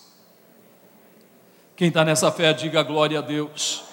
Quem 1.76 1.88
está 1.88 2.04
nessa 2.04 2.30
fé, 2.30 2.52
diga 2.52 2.83
glória 2.83 3.18
a 3.18 3.22
Deus. 3.22 3.85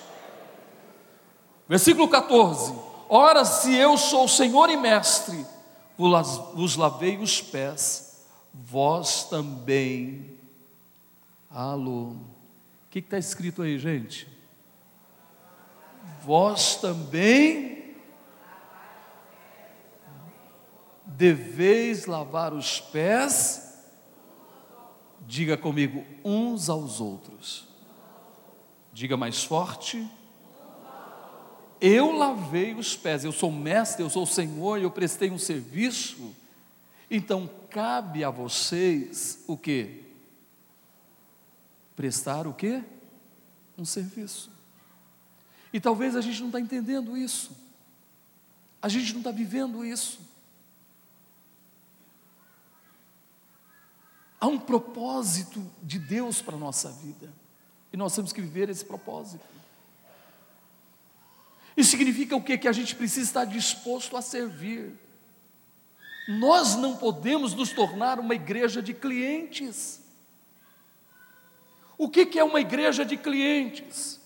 Versículo 1.69 2.09
14: 2.09 2.73
Ora, 3.07 3.45
se 3.45 3.73
eu 3.73 3.97
sou 3.97 4.27
Senhor 4.27 4.69
e 4.69 4.75
Mestre, 4.75 5.45
vos 5.97 6.75
lavei 6.75 7.17
os 7.17 7.41
pés, 7.41 8.25
vós 8.53 9.23
também. 9.29 10.37
Alô, 11.49 12.09
o 12.09 12.19
que 12.89 12.99
está 12.99 13.17
escrito 13.17 13.61
aí, 13.61 13.79
gente? 13.79 14.27
Vós 16.23 16.75
também 16.75 17.76
deveis 21.07 22.05
lavar 22.05 22.53
os 22.53 22.81
pés, 22.81 23.81
diga 25.25 25.57
comigo, 25.57 26.05
uns 26.23 26.69
aos 26.69 26.99
outros. 26.99 27.65
Diga 28.91 29.15
mais 29.15 29.43
forte. 29.43 30.05
eu 31.79 32.11
lavei 32.11 32.73
os 32.73 32.95
pés, 32.95 33.23
eu 33.23 33.31
sou 33.31 33.51
mestre, 33.51 34.03
eu 34.03 34.09
sou 34.09 34.25
Senhor, 34.25 34.79
eu 34.79 34.91
prestei 34.91 35.31
um 35.31 35.37
serviço, 35.37 36.35
então 37.09 37.49
cabe 37.69 38.23
a 38.23 38.29
vocês 38.29 39.43
o 39.47 39.55
que? 39.55 40.03
Prestar 41.95 42.47
o 42.47 42.53
que? 42.53 42.83
Um 43.77 43.85
serviço. 43.85 44.51
E 45.71 45.79
talvez 45.79 46.15
a 46.15 46.21
gente 46.21 46.39
não 46.39 46.47
está 46.47 46.59
entendendo 46.59 47.15
isso, 47.15 47.55
a 48.81 48.89
gente 48.89 49.13
não 49.13 49.19
está 49.19 49.31
vivendo 49.31 49.85
isso. 49.85 50.26
Há 54.39 54.47
um 54.47 54.59
propósito 54.59 55.65
de 55.81 55.97
Deus 55.97 56.41
para 56.41 56.55
a 56.55 56.59
nossa 56.59 56.91
vida, 56.91 57.33
e 57.91 57.97
nós 57.97 58.15
temos 58.15 58.31
que 58.31 58.41
viver 58.41 58.69
esse 58.69 58.85
propósito. 58.85 59.43
Isso 61.75 61.91
significa 61.91 62.35
o 62.35 62.43
quê? 62.43 62.57
Que 62.57 62.67
a 62.67 62.71
gente 62.71 62.95
precisa 62.95 63.25
estar 63.25 63.45
disposto 63.45 64.17
a 64.17 64.21
servir. 64.21 64.93
Nós 66.27 66.75
não 66.75 66.97
podemos 66.97 67.53
nos 67.53 67.71
tornar 67.71 68.19
uma 68.19 68.35
igreja 68.35 68.81
de 68.81 68.93
clientes. 68.93 70.01
O 71.97 72.09
que 72.09 72.37
é 72.37 72.43
uma 72.43 72.59
igreja 72.59 73.05
de 73.05 73.15
clientes? 73.15 74.19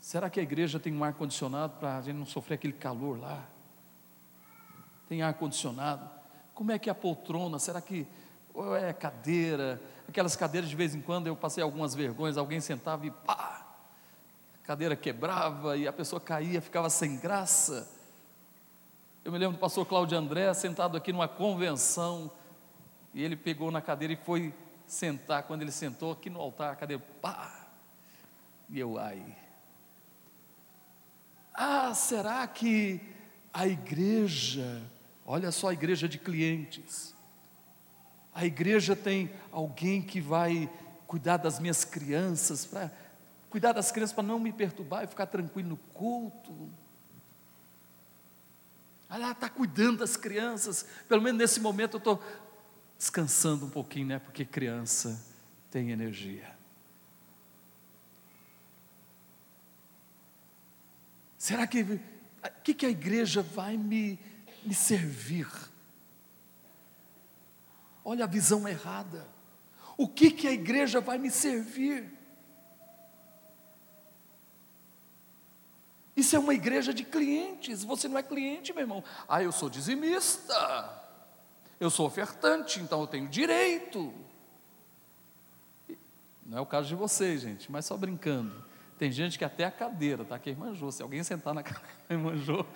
Será 0.00 0.28
que 0.28 0.40
a 0.40 0.42
igreja 0.42 0.80
tem 0.80 0.92
um 0.92 1.04
ar-condicionado 1.04 1.78
para 1.78 1.98
a 1.98 2.02
gente 2.02 2.16
não 2.16 2.26
sofrer 2.26 2.56
aquele 2.56 2.72
calor 2.72 3.18
lá? 3.20 3.46
Tem 5.08 5.22
ar-condicionado? 5.22 6.19
Como 6.60 6.72
é 6.72 6.78
que 6.78 6.90
é 6.90 6.92
a 6.92 6.94
poltrona? 6.94 7.58
Será 7.58 7.80
que 7.80 8.06
ou 8.52 8.76
é 8.76 8.92
cadeira? 8.92 9.80
Aquelas 10.06 10.36
cadeiras 10.36 10.68
de 10.68 10.76
vez 10.76 10.94
em 10.94 11.00
quando 11.00 11.26
eu 11.26 11.34
passei 11.34 11.62
algumas 11.62 11.94
vergonhas, 11.94 12.36
alguém 12.36 12.60
sentava 12.60 13.06
e 13.06 13.10
pá, 13.10 13.66
cadeira 14.62 14.94
quebrava 14.94 15.78
e 15.78 15.88
a 15.88 15.92
pessoa 15.92 16.20
caía, 16.20 16.60
ficava 16.60 16.90
sem 16.90 17.16
graça. 17.16 17.90
Eu 19.24 19.32
me 19.32 19.38
lembro 19.38 19.56
do 19.56 19.58
pastor 19.58 19.86
Cláudio 19.86 20.18
André 20.18 20.52
sentado 20.52 20.98
aqui 20.98 21.14
numa 21.14 21.26
convenção, 21.26 22.30
e 23.14 23.22
ele 23.22 23.36
pegou 23.36 23.70
na 23.70 23.80
cadeira 23.80 24.12
e 24.12 24.16
foi 24.16 24.52
sentar. 24.86 25.44
Quando 25.44 25.62
ele 25.62 25.72
sentou 25.72 26.12
aqui 26.12 26.28
no 26.28 26.42
altar, 26.42 26.74
a 26.74 26.76
cadeira, 26.76 27.02
pá! 27.22 27.70
E 28.68 28.78
eu, 28.78 28.98
ai. 28.98 29.34
Ah, 31.54 31.94
será 31.94 32.46
que 32.46 33.00
a 33.50 33.66
igreja, 33.66 34.82
olha 35.30 35.52
só 35.52 35.68
a 35.68 35.72
igreja 35.72 36.08
de 36.08 36.18
clientes, 36.18 37.14
a 38.34 38.44
igreja 38.44 38.96
tem 38.96 39.32
alguém 39.52 40.02
que 40.02 40.20
vai 40.20 40.68
cuidar 41.06 41.36
das 41.36 41.60
minhas 41.60 41.84
crianças, 41.84 42.66
para 42.66 42.90
cuidar 43.48 43.72
das 43.72 43.92
crianças 43.92 44.12
para 44.12 44.24
não 44.24 44.40
me 44.40 44.52
perturbar 44.52 45.04
e 45.04 45.06
ficar 45.06 45.26
tranquilo 45.26 45.68
no 45.68 45.76
culto. 45.76 46.68
Ela 49.08 49.30
está 49.30 49.48
cuidando 49.48 49.98
das 49.98 50.16
crianças, 50.16 50.84
pelo 51.08 51.22
menos 51.22 51.38
nesse 51.38 51.60
momento 51.60 51.94
eu 51.94 51.98
estou 51.98 52.20
descansando 52.98 53.66
um 53.66 53.70
pouquinho, 53.70 54.08
né? 54.08 54.18
Porque 54.18 54.44
criança 54.44 55.24
tem 55.70 55.92
energia. 55.92 56.58
Será 61.38 61.68
que 61.68 61.82
o 61.82 62.00
que, 62.64 62.74
que 62.74 62.86
a 62.86 62.90
igreja 62.90 63.42
vai 63.42 63.76
me, 63.76 64.18
me 64.64 64.74
servir? 64.74 65.48
Olha 68.04 68.24
a 68.24 68.28
visão 68.28 68.66
errada. 68.68 69.26
O 69.96 70.08
que, 70.08 70.30
que 70.30 70.48
a 70.48 70.52
igreja 70.52 71.00
vai 71.00 71.18
me 71.18 71.30
servir? 71.30 72.10
Isso 76.16 76.36
é 76.36 76.38
uma 76.38 76.54
igreja 76.54 76.92
de 76.92 77.04
clientes. 77.04 77.82
Você 77.84 78.08
não 78.08 78.18
é 78.18 78.22
cliente, 78.22 78.72
meu 78.72 78.82
irmão. 78.82 79.04
Ah, 79.28 79.42
eu 79.42 79.52
sou 79.52 79.70
dizimista. 79.70 80.54
Eu 81.78 81.88
sou 81.88 82.06
ofertante, 82.06 82.80
então 82.80 83.00
eu 83.00 83.06
tenho 83.06 83.28
direito. 83.28 84.12
Não 86.44 86.58
é 86.58 86.60
o 86.60 86.66
caso 86.66 86.88
de 86.88 86.94
vocês, 86.94 87.42
gente, 87.42 87.70
mas 87.70 87.86
só 87.86 87.96
brincando. 87.96 88.64
Tem 88.98 89.10
gente 89.10 89.38
que 89.38 89.44
até 89.44 89.64
a 89.64 89.70
cadeira, 89.70 90.24
tá? 90.24 90.38
Que 90.38 90.54
manjou. 90.54 90.92
Se 90.92 91.02
alguém 91.02 91.22
sentar 91.24 91.54
na 91.54 91.62
cadeira, 91.64 92.18
manjou. 92.18 92.66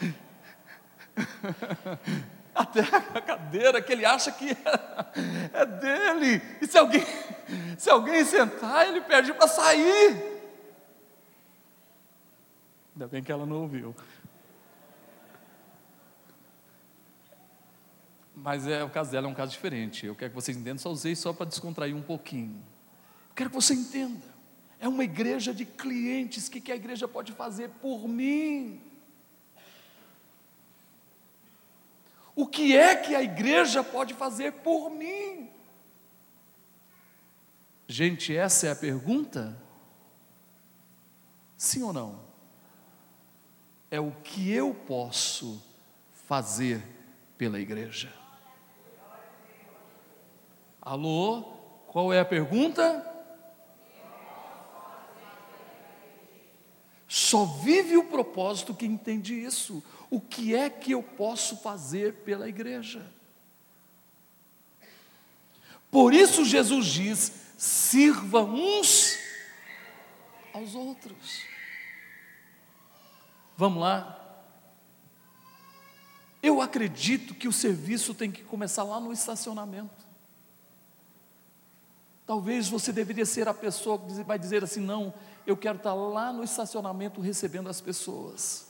até 2.55 2.81
a 2.81 3.21
cadeira 3.21 3.83
que 3.83 3.93
ele 3.93 4.05
acha 4.05 4.31
que 4.31 4.51
é, 4.51 5.61
é 5.61 5.67
dele. 5.67 6.43
E 6.61 6.67
se 6.67 6.79
alguém, 6.79 7.05
se 7.77 7.91
alguém 7.91 8.25
sentar, 8.25 8.87
ele 8.87 9.01
pede 9.01 9.33
para 9.33 9.49
sair. 9.49 10.35
Ainda 12.95 13.09
bem 13.09 13.23
que 13.23 13.33
ela 13.33 13.45
não 13.45 13.63
ouviu. 13.63 13.95
Mas 18.37 18.67
é, 18.67 18.85
o 18.85 18.91
caso 18.91 19.11
dela 19.11 19.27
é 19.27 19.31
um 19.31 19.35
caso 19.35 19.53
diferente. 19.53 20.07
Eu 20.07 20.15
quero 20.15 20.31
que 20.31 20.35
vocês 20.35 20.57
entendam, 20.57 20.79
só 20.79 20.91
usei 20.91 21.17
só 21.17 21.33
para 21.33 21.47
descontrair 21.47 21.95
um 21.97 22.03
pouquinho. 22.03 22.63
Quero 23.35 23.51
que 23.51 23.57
você 23.57 23.75
entenda. 23.75 24.35
É 24.79 24.87
uma 24.87 25.03
igreja 25.03 25.53
de 25.53 25.65
clientes. 25.65 26.47
O 26.47 26.51
que, 26.51 26.61
que 26.61 26.71
a 26.71 26.77
igreja 26.77 27.09
pode 27.09 27.33
fazer 27.33 27.69
por 27.81 28.07
mim? 28.09 28.81
O 32.35 32.47
que 32.47 32.77
é 32.77 32.97
que 32.97 33.15
a 33.15 33.23
igreja 33.23 33.83
pode 33.83 34.15
fazer 34.15 34.53
por 34.53 34.91
mim? 34.91 35.51
Gente, 37.87 38.37
essa 38.37 38.67
é 38.67 38.71
a 38.73 38.77
pergunta? 38.77 39.57
Sim 41.57 41.83
ou 41.83 41.93
não? 41.93 42.25
é 43.95 44.01
o 44.01 44.11
que 44.25 44.51
eu 44.51 44.75
posso 44.75 45.63
fazer 46.27 46.83
pela 47.39 47.61
igreja. 47.61 48.13
Alô? 50.83 51.43
Qual 51.87 52.13
é 52.13 52.19
a 52.19 52.25
pergunta? 52.25 53.14
Só 57.35 57.47
vive 57.47 57.97
o 57.97 58.05
propósito 58.05 58.73
que 58.73 58.87
entende 58.87 59.35
isso. 59.35 59.83
O 60.09 60.21
que 60.21 60.55
é 60.55 60.71
que 60.71 60.93
eu 60.93 61.03
posso 61.03 61.57
fazer 61.57 62.13
pela 62.25 62.49
igreja? 62.49 63.05
Por 65.91 66.15
isso 66.15 66.45
Jesus 66.45 66.87
diz: 66.87 67.33
sirva 67.59 68.45
uns 68.45 69.19
aos 70.53 70.77
outros. 70.77 71.43
Vamos 73.57 73.83
lá? 73.83 74.47
Eu 76.41 76.63
acredito 76.63 77.35
que 77.35 77.49
o 77.49 77.53
serviço 77.53 78.15
tem 78.15 78.31
que 78.31 78.45
começar 78.45 78.85
lá 78.85 79.01
no 79.01 79.13
estacionamento. 79.13 80.07
Talvez 82.25 82.69
você 82.69 82.93
deveria 82.93 83.27
ser 83.27 83.49
a 83.49 83.55
pessoa 83.55 83.99
que 83.99 84.23
vai 84.23 84.39
dizer 84.39 84.63
assim: 84.63 84.79
não, 84.79 85.13
eu 85.47 85.57
quero 85.57 85.77
estar 85.77 85.95
lá 85.95 86.33
no 86.33 86.43
estacionamento 86.43 87.21
recebendo 87.21 87.69
as 87.69 87.81
pessoas. 87.81 88.67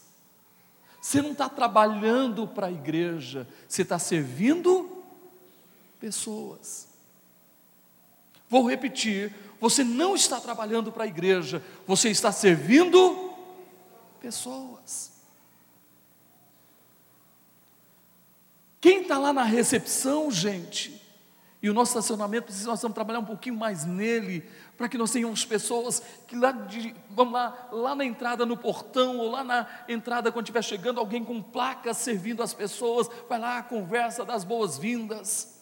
Você 1.01 1.21
não 1.21 1.33
está 1.33 1.49
trabalhando 1.49 2.49
para 2.49 2.69
a 2.69 2.73
igreja, 2.73 3.47
você 3.69 3.83
está 3.83 3.99
servindo 3.99 5.05
pessoas. 6.01 6.89
Vou 8.49 8.69
repetir: 8.69 9.35
você 9.61 9.85
não 9.85 10.15
está 10.15 10.41
trabalhando 10.41 10.91
para 10.91 11.05
a 11.05 11.07
igreja, 11.07 11.63
você 11.87 12.09
está 12.09 12.33
servindo 12.33 13.33
pessoas. 14.21 15.13
Quem 18.81 19.03
está 19.03 19.19
lá 19.19 19.33
na 19.33 19.45
recepção, 19.45 20.31
gente, 20.31 21.01
e 21.63 21.71
o 21.71 21.73
nosso 21.73 21.93
estacionamento, 21.93 22.53
nós 22.67 22.83
vamos 22.83 22.95
trabalhar 22.95 23.21
um 23.21 23.25
pouquinho 23.25 23.57
mais 23.57 23.87
nele, 23.87 24.47
para 24.77 24.89
que 24.89 24.99
nós 24.99 25.11
tenhamos 25.11 25.45
pessoas 25.45 26.03
que 26.27 26.37
lá, 26.37 26.51
de, 26.51 26.95
vamos 27.11 27.33
lá, 27.33 27.69
lá 27.71 27.95
na 27.95 28.05
entrada 28.05 28.45
no 28.45 28.57
portão, 28.57 29.19
ou 29.19 29.31
lá 29.31 29.45
na 29.45 29.67
entrada 29.89 30.33
quando 30.33 30.47
estiver 30.47 30.63
chegando, 30.63 30.99
alguém 30.99 31.25
com 31.25 31.41
placas 31.43 31.99
servindo 31.99 32.43
as 32.43 32.53
pessoas, 32.53 33.09
vai 33.29 33.39
lá, 33.39 33.63
conversa 33.63 34.25
das 34.25 34.43
boas-vindas, 34.45 35.61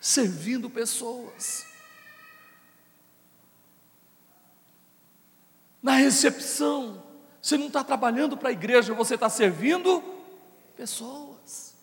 servindo 0.00 0.68
pessoas. 0.68 1.66
Na 5.82 5.92
recepção, 5.92 7.02
você 7.40 7.58
não 7.58 7.66
está 7.66 7.84
trabalhando 7.84 8.36
para 8.36 8.48
a 8.48 8.52
igreja, 8.52 8.94
você 8.94 9.16
está 9.16 9.28
servindo 9.28 10.02
pessoas. 10.76 11.74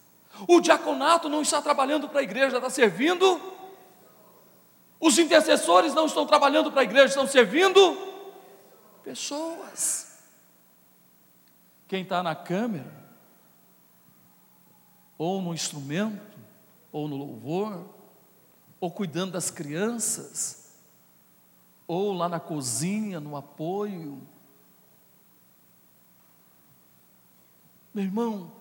O 0.47 0.59
diaconato 0.59 1.29
não 1.29 1.41
está 1.41 1.61
trabalhando 1.61 2.09
para 2.09 2.21
a 2.21 2.23
igreja, 2.23 2.57
está 2.57 2.69
servindo. 2.69 3.39
Os 5.01 5.17
intercessores 5.17 5.93
não 5.93 6.05
estão 6.05 6.25
trabalhando 6.25 6.71
para 6.71 6.81
a 6.81 6.83
igreja, 6.83 7.07
estão 7.07 7.27
servindo 7.27 7.97
pessoas. 9.03 10.23
Quem 11.87 12.03
está 12.03 12.21
na 12.23 12.35
câmera, 12.35 13.01
ou 15.17 15.41
no 15.41 15.53
instrumento, 15.53 16.39
ou 16.91 17.07
no 17.07 17.17
louvor, 17.17 17.89
ou 18.79 18.91
cuidando 18.91 19.31
das 19.33 19.49
crianças, 19.49 20.77
ou 21.87 22.13
lá 22.13 22.29
na 22.29 22.39
cozinha, 22.39 23.19
no 23.19 23.35
apoio, 23.35 24.21
Meu 27.93 28.05
irmão, 28.05 28.51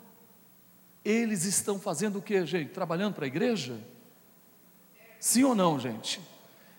eles 1.04 1.44
estão 1.44 1.78
fazendo 1.78 2.18
o 2.18 2.22
que, 2.22 2.44
gente? 2.44 2.72
Trabalhando 2.72 3.14
para 3.14 3.26
a 3.26 3.28
igreja? 3.28 3.78
Sim 5.20 5.44
ou 5.44 5.54
não, 5.54 5.78
gente? 5.78 6.20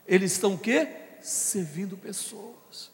Eles 0.07 0.31
estão 0.33 0.55
o 0.55 0.57
quê? 0.57 0.87
Servindo 1.21 1.95
pessoas. 1.95 2.87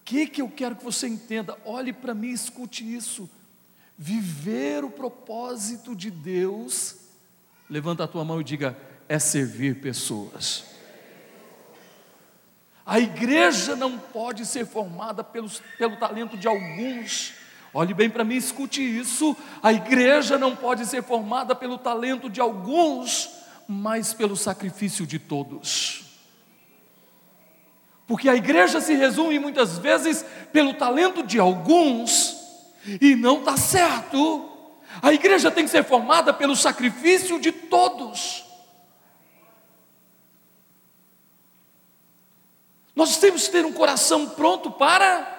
O 0.00 0.04
que, 0.04 0.26
que 0.26 0.42
eu 0.42 0.48
quero 0.48 0.76
que 0.76 0.84
você 0.84 1.08
entenda? 1.08 1.56
Olhe 1.64 1.92
para 1.92 2.12
mim, 2.12 2.28
escute 2.28 2.84
isso. 2.84 3.28
Viver 3.96 4.84
o 4.84 4.90
propósito 4.90 5.96
de 5.96 6.10
Deus, 6.10 6.96
levanta 7.68 8.04
a 8.04 8.08
tua 8.08 8.24
mão 8.24 8.40
e 8.40 8.44
diga: 8.44 8.76
é 9.08 9.18
servir 9.18 9.80
pessoas. 9.80 10.64
A 12.84 12.98
igreja 12.98 13.76
não 13.76 13.98
pode 13.98 14.44
ser 14.44 14.66
formada 14.66 15.22
pelos, 15.22 15.62
pelo 15.78 15.96
talento 15.96 16.36
de 16.36 16.48
alguns. 16.48 17.34
Olhe 17.72 17.94
bem 17.94 18.10
para 18.10 18.24
mim, 18.24 18.34
escute 18.34 18.82
isso. 18.82 19.36
A 19.62 19.72
igreja 19.72 20.36
não 20.36 20.56
pode 20.56 20.84
ser 20.86 21.02
formada 21.02 21.54
pelo 21.54 21.78
talento 21.78 22.28
de 22.28 22.40
alguns, 22.40 23.30
mas 23.72 24.12
pelo 24.12 24.36
sacrifício 24.36 25.06
de 25.06 25.16
todos. 25.16 26.02
Porque 28.04 28.28
a 28.28 28.34
igreja 28.34 28.80
se 28.80 28.94
resume 28.94 29.38
muitas 29.38 29.78
vezes 29.78 30.26
pelo 30.52 30.74
talento 30.74 31.22
de 31.22 31.38
alguns, 31.38 32.36
e 33.00 33.14
não 33.14 33.38
está 33.38 33.56
certo. 33.56 34.50
A 35.00 35.12
igreja 35.12 35.52
tem 35.52 35.64
que 35.64 35.70
ser 35.70 35.84
formada 35.84 36.34
pelo 36.34 36.56
sacrifício 36.56 37.40
de 37.40 37.52
todos. 37.52 38.44
Nós 42.96 43.18
temos 43.18 43.46
que 43.46 43.52
ter 43.52 43.64
um 43.64 43.72
coração 43.72 44.30
pronto 44.30 44.72
para. 44.72 45.38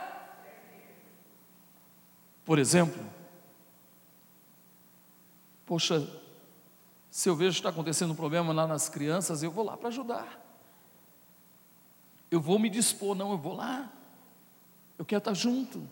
Por 2.46 2.58
exemplo, 2.58 3.06
poxa, 5.66 6.21
se 7.12 7.28
eu 7.28 7.36
vejo 7.36 7.56
que 7.56 7.60
está 7.60 7.70
acontecendo 7.70 8.12
um 8.12 8.16
problema 8.16 8.54
lá 8.54 8.66
nas 8.66 8.88
crianças, 8.88 9.44
eu 9.44 9.52
vou 9.52 9.66
lá 9.66 9.76
para 9.76 9.90
ajudar. 9.90 10.40
Eu 12.32 12.40
vou 12.40 12.58
me 12.58 12.70
dispor, 12.70 13.14
não, 13.14 13.32
eu 13.32 13.38
vou 13.38 13.54
lá. 13.54 13.92
Eu 14.98 15.04
quero 15.04 15.20
estar 15.20 15.34
junto. 15.34 15.86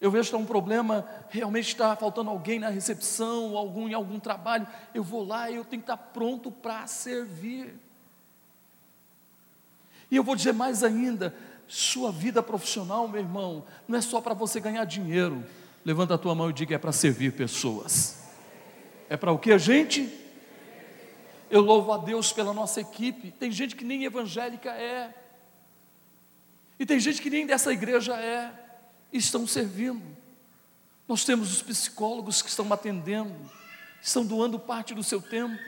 Eu 0.00 0.10
vejo 0.10 0.30
que 0.30 0.36
está 0.36 0.38
um 0.38 0.46
problema, 0.46 1.06
realmente 1.28 1.68
está 1.68 1.94
faltando 1.94 2.30
alguém 2.30 2.58
na 2.58 2.70
recepção, 2.70 3.54
algum 3.54 3.86
em 3.86 3.92
algum 3.92 4.18
trabalho. 4.18 4.66
Eu 4.94 5.04
vou 5.04 5.26
lá 5.26 5.50
e 5.50 5.56
eu 5.56 5.64
tenho 5.64 5.82
que 5.82 5.90
estar 5.92 5.98
pronto 5.98 6.50
para 6.50 6.86
servir. 6.86 7.78
E 10.10 10.16
eu 10.16 10.24
vou 10.24 10.34
dizer 10.34 10.54
mais 10.54 10.82
ainda: 10.82 11.34
sua 11.66 12.10
vida 12.10 12.42
profissional, 12.42 13.06
meu 13.06 13.20
irmão, 13.20 13.62
não 13.86 13.98
é 13.98 14.00
só 14.00 14.22
para 14.22 14.32
você 14.32 14.58
ganhar 14.58 14.86
dinheiro. 14.86 15.44
Levanta 15.84 16.14
a 16.14 16.18
tua 16.18 16.34
mão 16.34 16.48
e 16.48 16.52
diga: 16.54 16.76
é 16.76 16.78
para 16.78 16.92
servir 16.92 17.34
pessoas. 17.34 18.17
É 19.08 19.16
para 19.16 19.32
o 19.32 19.38
que 19.38 19.52
a 19.52 19.58
gente? 19.58 20.12
Eu 21.50 21.62
louvo 21.62 21.92
a 21.92 21.98
Deus 21.98 22.32
pela 22.32 22.52
nossa 22.52 22.80
equipe. 22.80 23.30
Tem 23.30 23.50
gente 23.50 23.74
que 23.74 23.84
nem 23.84 24.04
evangélica 24.04 24.70
é, 24.70 25.14
e 26.78 26.86
tem 26.86 27.00
gente 27.00 27.20
que 27.20 27.30
nem 27.30 27.46
dessa 27.46 27.72
igreja 27.72 28.14
é, 28.14 28.52
e 29.12 29.18
estão 29.18 29.46
servindo. 29.46 30.02
Nós 31.08 31.24
temos 31.24 31.50
os 31.52 31.62
psicólogos 31.62 32.42
que 32.42 32.48
estão 32.48 32.70
atendendo, 32.72 33.34
estão 34.02 34.24
doando 34.24 34.58
parte 34.58 34.94
do 34.94 35.02
seu 35.02 35.20
tempo 35.20 35.58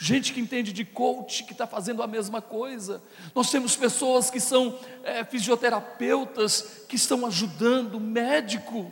gente 0.00 0.32
que 0.32 0.40
entende 0.40 0.72
de 0.72 0.84
coach, 0.84 1.44
que 1.44 1.52
está 1.52 1.66
fazendo 1.66 2.02
a 2.02 2.06
mesma 2.06 2.40
coisa. 2.40 3.02
Nós 3.34 3.50
temos 3.50 3.76
pessoas 3.76 4.30
que 4.30 4.38
são 4.38 4.78
é, 5.02 5.24
fisioterapeutas, 5.24 6.84
que 6.88 6.96
estão 6.96 7.26
ajudando, 7.26 7.98
médico. 7.98 8.90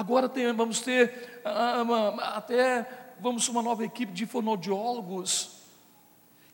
Agora 0.00 0.30
tem, 0.30 0.50
vamos 0.54 0.80
ter 0.80 1.42
ah, 1.44 1.82
uma, 1.82 2.08
até 2.34 2.88
vamos 3.20 3.46
uma 3.48 3.60
nova 3.60 3.84
equipe 3.84 4.10
de 4.10 4.24
fonoaudiólogos. 4.24 5.60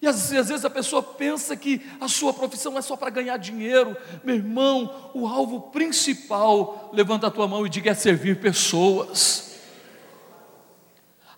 E 0.02 0.06
às 0.08 0.32
às 0.32 0.48
vezes 0.48 0.64
a 0.64 0.70
pessoa 0.70 1.00
pensa 1.00 1.56
que 1.56 1.80
a 2.00 2.08
sua 2.08 2.34
profissão 2.34 2.76
é 2.76 2.82
só 2.82 2.96
para 2.96 3.08
ganhar 3.08 3.36
dinheiro. 3.36 3.96
Meu 4.24 4.34
irmão, 4.34 5.12
o 5.14 5.28
alvo 5.28 5.70
principal, 5.70 6.90
levanta 6.92 7.28
a 7.28 7.30
tua 7.30 7.46
mão 7.46 7.64
e 7.64 7.70
diga, 7.70 7.92
é 7.92 7.94
servir 7.94 8.40
pessoas. 8.40 9.60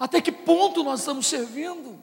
Até 0.00 0.22
que 0.22 0.32
ponto 0.32 0.82
nós 0.82 1.00
estamos 1.00 1.26
servindo? 1.26 1.98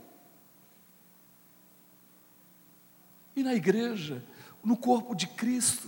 E 3.36 3.42
na 3.42 3.56
igreja, 3.56 4.24
no 4.64 4.78
corpo 4.78 5.16
de 5.16 5.26
Cristo, 5.26 5.88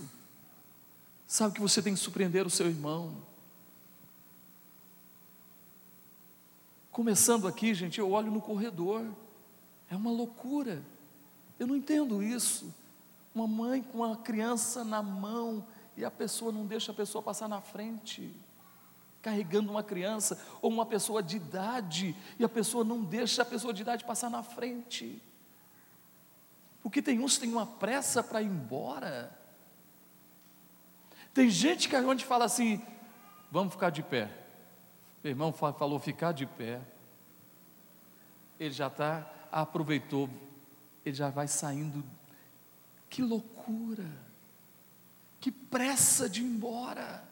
sabe 1.24 1.54
que 1.54 1.60
você 1.60 1.80
tem 1.80 1.94
que 1.94 2.00
surpreender 2.00 2.44
o 2.44 2.50
seu 2.50 2.66
irmão. 2.66 3.27
Começando 6.90 7.46
aqui, 7.46 7.74
gente, 7.74 7.98
eu 7.98 8.10
olho 8.10 8.30
no 8.30 8.40
corredor, 8.40 9.06
é 9.90 9.96
uma 9.96 10.10
loucura, 10.10 10.82
eu 11.58 11.66
não 11.66 11.76
entendo 11.76 12.22
isso. 12.22 12.74
Uma 13.34 13.46
mãe 13.46 13.82
com 13.82 13.98
uma 13.98 14.16
criança 14.16 14.84
na 14.84 15.02
mão 15.02 15.66
e 15.96 16.04
a 16.04 16.10
pessoa 16.10 16.50
não 16.50 16.66
deixa 16.66 16.92
a 16.92 16.94
pessoa 16.94 17.22
passar 17.22 17.48
na 17.48 17.60
frente 17.60 18.34
carregando 19.20 19.70
uma 19.70 19.82
criança 19.82 20.40
ou 20.62 20.70
uma 20.70 20.86
pessoa 20.86 21.22
de 21.22 21.36
idade 21.36 22.16
e 22.38 22.44
a 22.44 22.48
pessoa 22.48 22.84
não 22.84 23.02
deixa 23.02 23.42
a 23.42 23.44
pessoa 23.44 23.72
de 23.72 23.82
idade 23.82 24.04
passar 24.04 24.30
na 24.30 24.42
frente. 24.42 25.22
Porque 26.82 27.02
tem 27.02 27.18
uns 27.20 27.34
que 27.34 27.40
têm 27.40 27.52
uma 27.52 27.66
pressa 27.66 28.22
para 28.22 28.40
ir 28.40 28.46
embora. 28.46 29.36
Tem 31.34 31.50
gente 31.50 31.88
que 31.88 31.96
a 31.96 32.02
gente 32.02 32.24
fala 32.24 32.44
assim: 32.44 32.80
vamos 33.50 33.74
ficar 33.74 33.90
de 33.90 34.02
pé. 34.02 34.30
Meu 35.22 35.30
irmão 35.30 35.52
falou 35.52 35.98
ficar 35.98 36.32
de 36.32 36.46
pé. 36.46 36.80
Ele 38.58 38.72
já 38.72 38.88
está, 38.88 39.30
aproveitou, 39.50 40.28
ele 41.04 41.14
já 41.14 41.30
vai 41.30 41.48
saindo. 41.48 42.04
Que 43.08 43.22
loucura! 43.22 44.06
Que 45.40 45.50
pressa 45.52 46.28
de 46.28 46.42
ir 46.42 46.46
embora. 46.46 47.24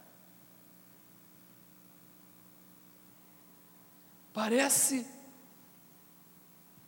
Parece. 4.32 5.07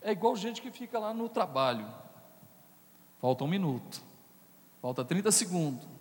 É 0.00 0.12
igual 0.12 0.36
gente 0.36 0.62
que 0.62 0.70
fica 0.70 0.98
lá 0.98 1.12
no 1.12 1.28
trabalho. 1.28 1.92
Falta 3.18 3.42
um 3.42 3.48
minuto. 3.48 4.00
Falta 4.80 5.04
30 5.04 5.32
segundos. 5.32 5.97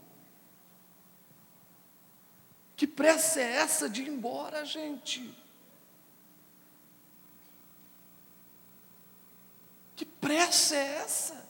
Que 2.78 2.86
pressa 2.86 3.41
é 3.41 3.55
essa 3.55 3.89
de 3.89 4.03
ir 4.03 4.07
embora, 4.07 4.63
gente? 4.63 5.36
Que 9.95 10.05
pressa 10.05 10.75
é 10.75 10.97
essa? 10.97 11.47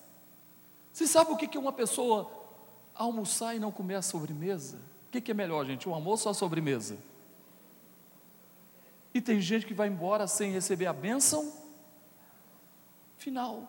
Você 0.94 1.06
sabe 1.06 1.32
o 1.34 1.38
que 1.38 1.58
é 1.58 1.60
uma 1.60 1.74
pessoa 1.74 2.32
almoçar 2.96 3.54
e 3.54 3.60
não 3.60 3.74
comer 3.74 3.96
a 3.96 4.02
sobremesa? 4.02 4.80
O 5.08 5.22
que 5.22 5.30
é 5.30 5.34
melhor, 5.34 5.66
gente? 5.66 5.88
O 5.88 5.94
almoço 5.94 6.30
ou 6.30 6.32
a 6.32 6.34
sobremesa? 6.34 6.98
E 9.14 9.20
tem 9.20 9.42
gente 9.42 9.66
que 9.66 9.74
vai 9.74 9.90
embora 9.90 10.28
sem 10.28 10.52
receber 10.52 10.86
a 10.86 10.94
bênção 10.94 11.54
final. 13.18 13.68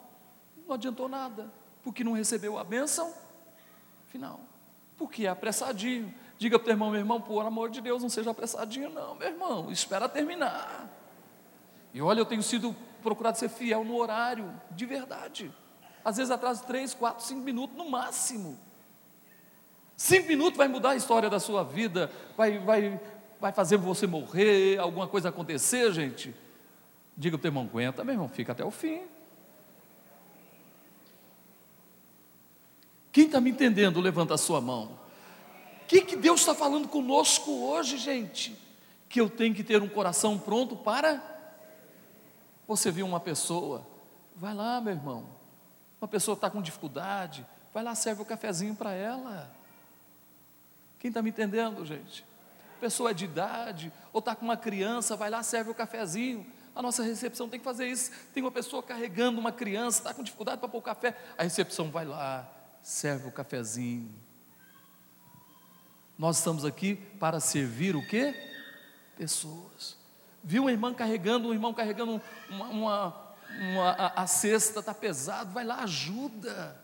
Não 0.65 0.75
adiantou 0.75 1.09
nada, 1.09 1.53
porque 1.83 2.05
não 2.05 2.13
recebeu 2.13 2.57
a 2.57 2.63
bênção 2.63 3.13
final. 4.07 4.39
Porque 4.97 5.27
é 5.27 5.29
apressadinho. 5.29 6.15
Diga 6.39 6.57
para 6.57 6.69
o 6.69 6.73
irmão, 6.73 6.91
meu 6.91 7.01
irmão, 7.01 7.21
por 7.21 7.45
amor 7.45 7.69
de 7.69 7.81
Deus, 7.81 8.01
não 8.01 8.09
seja 8.09 8.31
apressadinho, 8.31 8.89
não, 8.91 9.17
meu 9.17 9.29
irmão, 9.29 9.73
espera 9.73 10.09
terminar. 10.09 10.89
E 11.93 12.01
olha, 12.01 12.21
eu 12.21 12.25
tenho 12.25 12.43
sido 12.43 12.75
procurado 13.03 13.37
ser 13.37 13.49
fiel 13.49 13.85
no 13.85 13.97
horário, 13.97 14.49
de 14.71 14.87
verdade. 14.87 15.53
Às 16.05 16.17
vezes 16.17 16.31
atraso 16.31 16.65
três, 16.65 16.95
quatro, 16.95 17.25
cinco 17.25 17.41
minutos 17.41 17.77
no 17.77 17.91
máximo. 17.91 18.57
Cinco 19.97 20.29
minutos 20.29 20.57
vai 20.57 20.69
mudar 20.69 20.91
a 20.91 20.97
história 20.97 21.29
da 21.29 21.41
sua 21.41 21.65
vida, 21.65 22.09
vai, 22.37 22.61
vai, 22.61 23.01
vai 23.41 23.51
fazer 23.51 23.77
você 23.77 24.07
morrer, 24.07 24.79
alguma 24.79 25.09
coisa 25.09 25.31
acontecer, 25.31 25.91
gente, 25.93 26.33
diga 27.17 27.37
para 27.37 27.41
o 27.41 27.43
teu 27.43 27.49
irmão, 27.49 27.65
aguenta, 27.65 28.05
meu 28.05 28.15
irmão, 28.15 28.29
fica 28.29 28.53
até 28.53 28.65
o 28.65 28.71
fim. 28.71 29.03
Quem 33.11 33.27
está 33.27 33.41
me 33.41 33.51
entendendo, 33.51 34.01
levanta 34.01 34.35
a 34.35 34.39
sua 34.39 34.61
mão. 34.61 34.98
Que, 35.89 36.03
que 36.03 36.17
Deus 36.17 36.41
está 36.41 36.55
falando 36.55 36.87
conosco 36.87 37.51
hoje, 37.51 37.97
gente? 37.97 38.57
Que 39.09 39.21
eu 39.21 39.31
tenho 39.31 39.55
que 39.55 39.65
ter 39.65 39.83
um 39.83 39.89
coração 39.89 40.39
pronto 40.39 40.77
para. 40.77 41.21
Você 42.67 42.91
viu 42.91 43.07
uma 43.07 43.19
pessoa, 43.19 43.87
vai 44.37 44.55
lá, 44.55 44.81
meu 44.81 44.93
irmão. 44.93 45.27
Uma 45.99 46.07
pessoa 46.07 46.35
está 46.35 46.51
com 46.51 46.61
dificuldade, 46.61 47.45
vai 47.73 47.83
lá, 47.83 47.95
serve 47.95 48.21
o 48.21 48.27
cafezinho 48.27 48.75
para 48.75 48.93
ela. 48.93 49.51
Quem 50.99 51.09
está 51.09 51.23
me 51.23 51.31
entendendo, 51.31 51.85
gente? 51.87 52.29
pessoa 52.79 53.11
é 53.11 53.15
de 53.15 53.25
idade, 53.25 53.93
ou 54.13 54.21
está 54.21 54.37
com 54.37 54.45
uma 54.45 54.57
criança, 54.57 55.17
vai 55.17 55.31
lá, 55.31 55.43
serve 55.43 55.71
o 55.71 55.75
cafezinho. 55.75 56.47
A 56.77 56.81
nossa 56.81 57.03
recepção 57.03 57.49
tem 57.49 57.59
que 57.59 57.65
fazer 57.65 57.89
isso. 57.89 58.13
Tem 58.33 58.43
uma 58.43 58.53
pessoa 58.53 58.83
carregando 58.83 59.41
uma 59.41 59.51
criança, 59.51 59.99
está 59.99 60.15
com 60.15 60.23
dificuldade 60.23 60.59
para 60.59 60.69
pôr 60.69 60.79
o 60.79 60.83
café. 60.83 61.17
A 61.37 61.43
recepção 61.43 61.91
vai 61.91 62.05
lá, 62.05 62.49
serve 62.83 63.27
o 63.27 63.33
cafezinho. 63.33 64.28
Nós 66.19 66.39
estamos 66.39 66.65
aqui 66.65 66.97
para 67.21 67.39
servir 67.39 67.95
o 67.95 68.05
quê? 68.05 68.35
Pessoas. 69.17 69.97
Viu 70.43 70.63
uma 70.63 70.73
irmã 70.73 70.93
carregando, 70.93 71.49
um 71.49 71.53
irmão 71.53 71.73
carregando 71.73 72.21
uma, 72.51 72.65
uma, 72.67 73.17
uma 73.61 73.91
a, 73.91 74.23
a 74.23 74.27
cesta, 74.27 74.81
está 74.81 74.93
pesado, 74.93 75.53
vai 75.53 75.65
lá, 75.65 75.77
ajuda. 75.85 76.77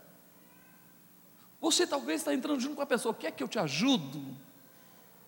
Você 1.60 1.84
talvez 1.84 2.20
está 2.20 2.32
entrando 2.32 2.60
junto 2.60 2.76
com 2.76 2.82
a 2.82 2.86
pessoa, 2.86 3.12
quer 3.12 3.32
que 3.32 3.42
eu 3.42 3.48
te 3.48 3.58
ajudo? 3.58 4.22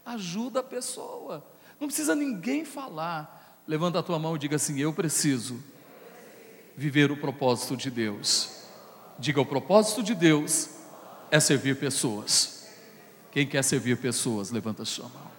Ajuda 0.04 0.61
a 0.61 0.62
pessoa. 0.62 1.44
Não 1.80 1.88
precisa 1.88 2.14
ninguém 2.14 2.64
falar. 2.64 3.61
Levanta 3.66 3.98
a 3.98 4.02
tua 4.04 4.20
mão 4.20 4.36
e 4.36 4.38
diga 4.38 4.54
assim: 4.54 4.78
Eu 4.78 4.92
preciso 4.92 5.61
viver 6.76 7.11
o 7.11 7.16
propósito 7.16 7.76
de 7.76 7.90
Deus. 7.90 8.62
Diga: 9.18 9.40
O 9.40 9.46
propósito 9.46 10.00
de 10.00 10.14
Deus 10.14 10.70
é 11.28 11.40
servir 11.40 11.76
pessoas. 11.80 12.55
Quem 13.37 13.47
quer 13.47 13.62
servir 13.62 13.99
pessoas, 13.99 14.51
levanta 14.51 14.82
a 14.82 14.87
sua 14.87 15.11
mão. 15.11 15.30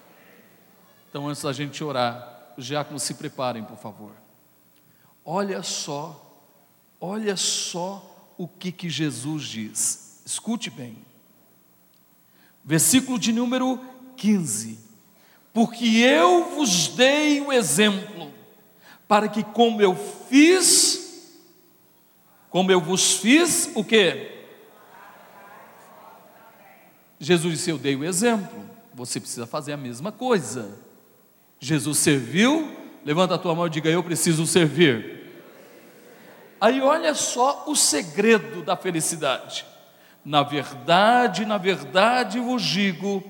Então, 1.10 1.28
antes 1.28 1.42
da 1.42 1.52
gente 1.52 1.84
orar, 1.84 2.54
os 2.56 2.64
diáconos 2.64 3.02
se 3.02 3.16
preparem, 3.16 3.64
por 3.64 3.76
favor. 3.76 4.12
Olha 5.26 5.64
só, 5.64 6.46
olha 7.02 7.36
só 7.36 8.36
o 8.38 8.48
que, 8.48 8.72
que 8.72 8.88
Jesus 8.88 9.46
diz. 9.46 10.22
Escute 10.24 10.70
bem. 10.70 10.96
Versículo 12.64 13.18
de 13.18 13.34
número 13.34 13.84
15. 14.16 14.78
Porque 15.52 15.88
eu 15.88 16.52
vos 16.52 16.90
dei 16.90 17.42
o 17.42 17.52
exemplo, 17.52 18.32
para 19.08 19.28
que 19.28 19.44
como 19.44 19.82
eu 19.82 19.96
fiz, 20.30 21.36
como 22.52 22.72
eu 22.72 22.80
vos 22.80 23.14
fiz, 23.14 23.72
o 23.74 23.84
que? 23.84 24.37
Jesus 27.20 27.54
disse: 27.54 27.70
Eu 27.70 27.78
dei 27.78 27.96
o 27.96 28.04
exemplo, 28.04 28.60
você 28.94 29.20
precisa 29.20 29.48
fazer 29.48 29.74
a 29.74 29.78
mesma 29.78 30.12
coisa. 30.12 30.78
Jesus 31.60 31.98
serviu, 31.98 32.72
levanta 33.04 33.36
a 33.36 33.38
tua 33.38 33.56
mão 33.56 33.68
e 33.68 33.70
diga: 33.70 33.90
Eu 33.90 34.04
preciso 34.04 34.46
servir. 34.46 35.18
Aí 36.60 36.82
olha 36.82 37.14
só 37.14 37.66
o 37.68 37.76
segredo 37.76 38.64
da 38.64 38.76
felicidade. 38.76 39.66
Na 40.26 40.44
verdade, 40.44 41.46
na 41.46 41.58
verdade 41.58 42.40
vos 42.40 42.64
digo 42.64 43.24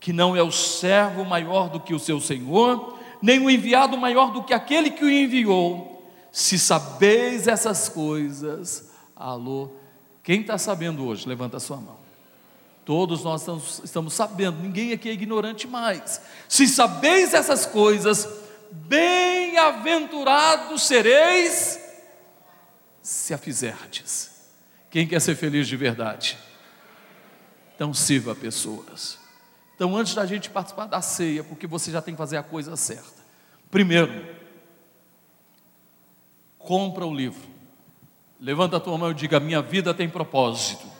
que 0.00 0.12
não 0.12 0.36
é 0.36 0.42
o 0.42 0.52
servo 0.52 1.24
maior 1.24 1.68
do 1.68 1.80
que 1.80 1.92
o 1.92 1.98
seu 1.98 2.20
senhor, 2.20 2.98
nem 3.20 3.40
o 3.40 3.50
enviado 3.50 3.98
maior 3.98 4.32
do 4.32 4.42
que 4.42 4.54
aquele 4.54 4.90
que 4.90 5.04
o 5.04 5.10
enviou. 5.10 6.08
Se 6.30 6.58
sabeis 6.58 7.48
essas 7.48 7.88
coisas, 7.88 8.90
alô, 9.16 9.70
quem 10.22 10.40
está 10.40 10.56
sabendo 10.56 11.04
hoje? 11.04 11.28
Levanta 11.28 11.56
a 11.56 11.60
sua 11.60 11.78
mão. 11.78 12.07
Todos 12.88 13.22
nós 13.22 13.46
estamos, 13.84 14.14
sabendo, 14.14 14.62
ninguém 14.62 14.94
aqui 14.94 15.10
é 15.10 15.12
ignorante 15.12 15.68
mais. 15.68 16.22
Se 16.48 16.66
sabeis 16.66 17.34
essas 17.34 17.66
coisas, 17.66 18.26
bem-aventurados 18.72 20.84
sereis 20.84 21.78
se 23.02 23.34
a 23.34 23.38
fizerdes. 23.38 24.30
Quem 24.90 25.06
quer 25.06 25.20
ser 25.20 25.34
feliz 25.34 25.68
de 25.68 25.76
verdade? 25.76 26.38
Então 27.74 27.92
sirva 27.92 28.34
pessoas. 28.34 29.18
Então, 29.76 29.94
antes 29.94 30.14
da 30.14 30.24
gente 30.24 30.48
participar 30.48 30.86
da 30.86 31.02
ceia, 31.02 31.44
porque 31.44 31.66
você 31.66 31.90
já 31.90 32.00
tem 32.00 32.14
que 32.14 32.18
fazer 32.18 32.38
a 32.38 32.42
coisa 32.42 32.74
certa. 32.74 33.22
Primeiro, 33.70 34.34
compra 36.58 37.04
o 37.04 37.14
livro. 37.14 37.46
Levanta 38.40 38.78
a 38.78 38.80
tua 38.80 38.96
mão 38.96 39.10
e 39.10 39.14
diga: 39.14 39.38
Minha 39.38 39.60
vida 39.60 39.92
tem 39.92 40.08
propósito. 40.08 40.96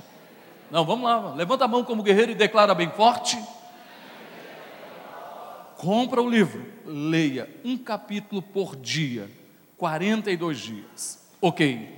Não, 0.70 0.84
vamos 0.84 1.04
lá, 1.04 1.34
levanta 1.34 1.64
a 1.64 1.68
mão 1.68 1.84
como 1.84 2.02
guerreiro 2.02 2.32
e 2.32 2.34
declara 2.34 2.74
bem 2.74 2.90
forte. 2.90 3.38
Compra 5.76 6.20
o 6.20 6.28
livro, 6.28 6.66
leia 6.84 7.48
um 7.64 7.78
capítulo 7.78 8.42
por 8.42 8.74
dia, 8.76 9.30
42 9.76 10.58
dias. 10.58 11.28
Ok. 11.40 11.96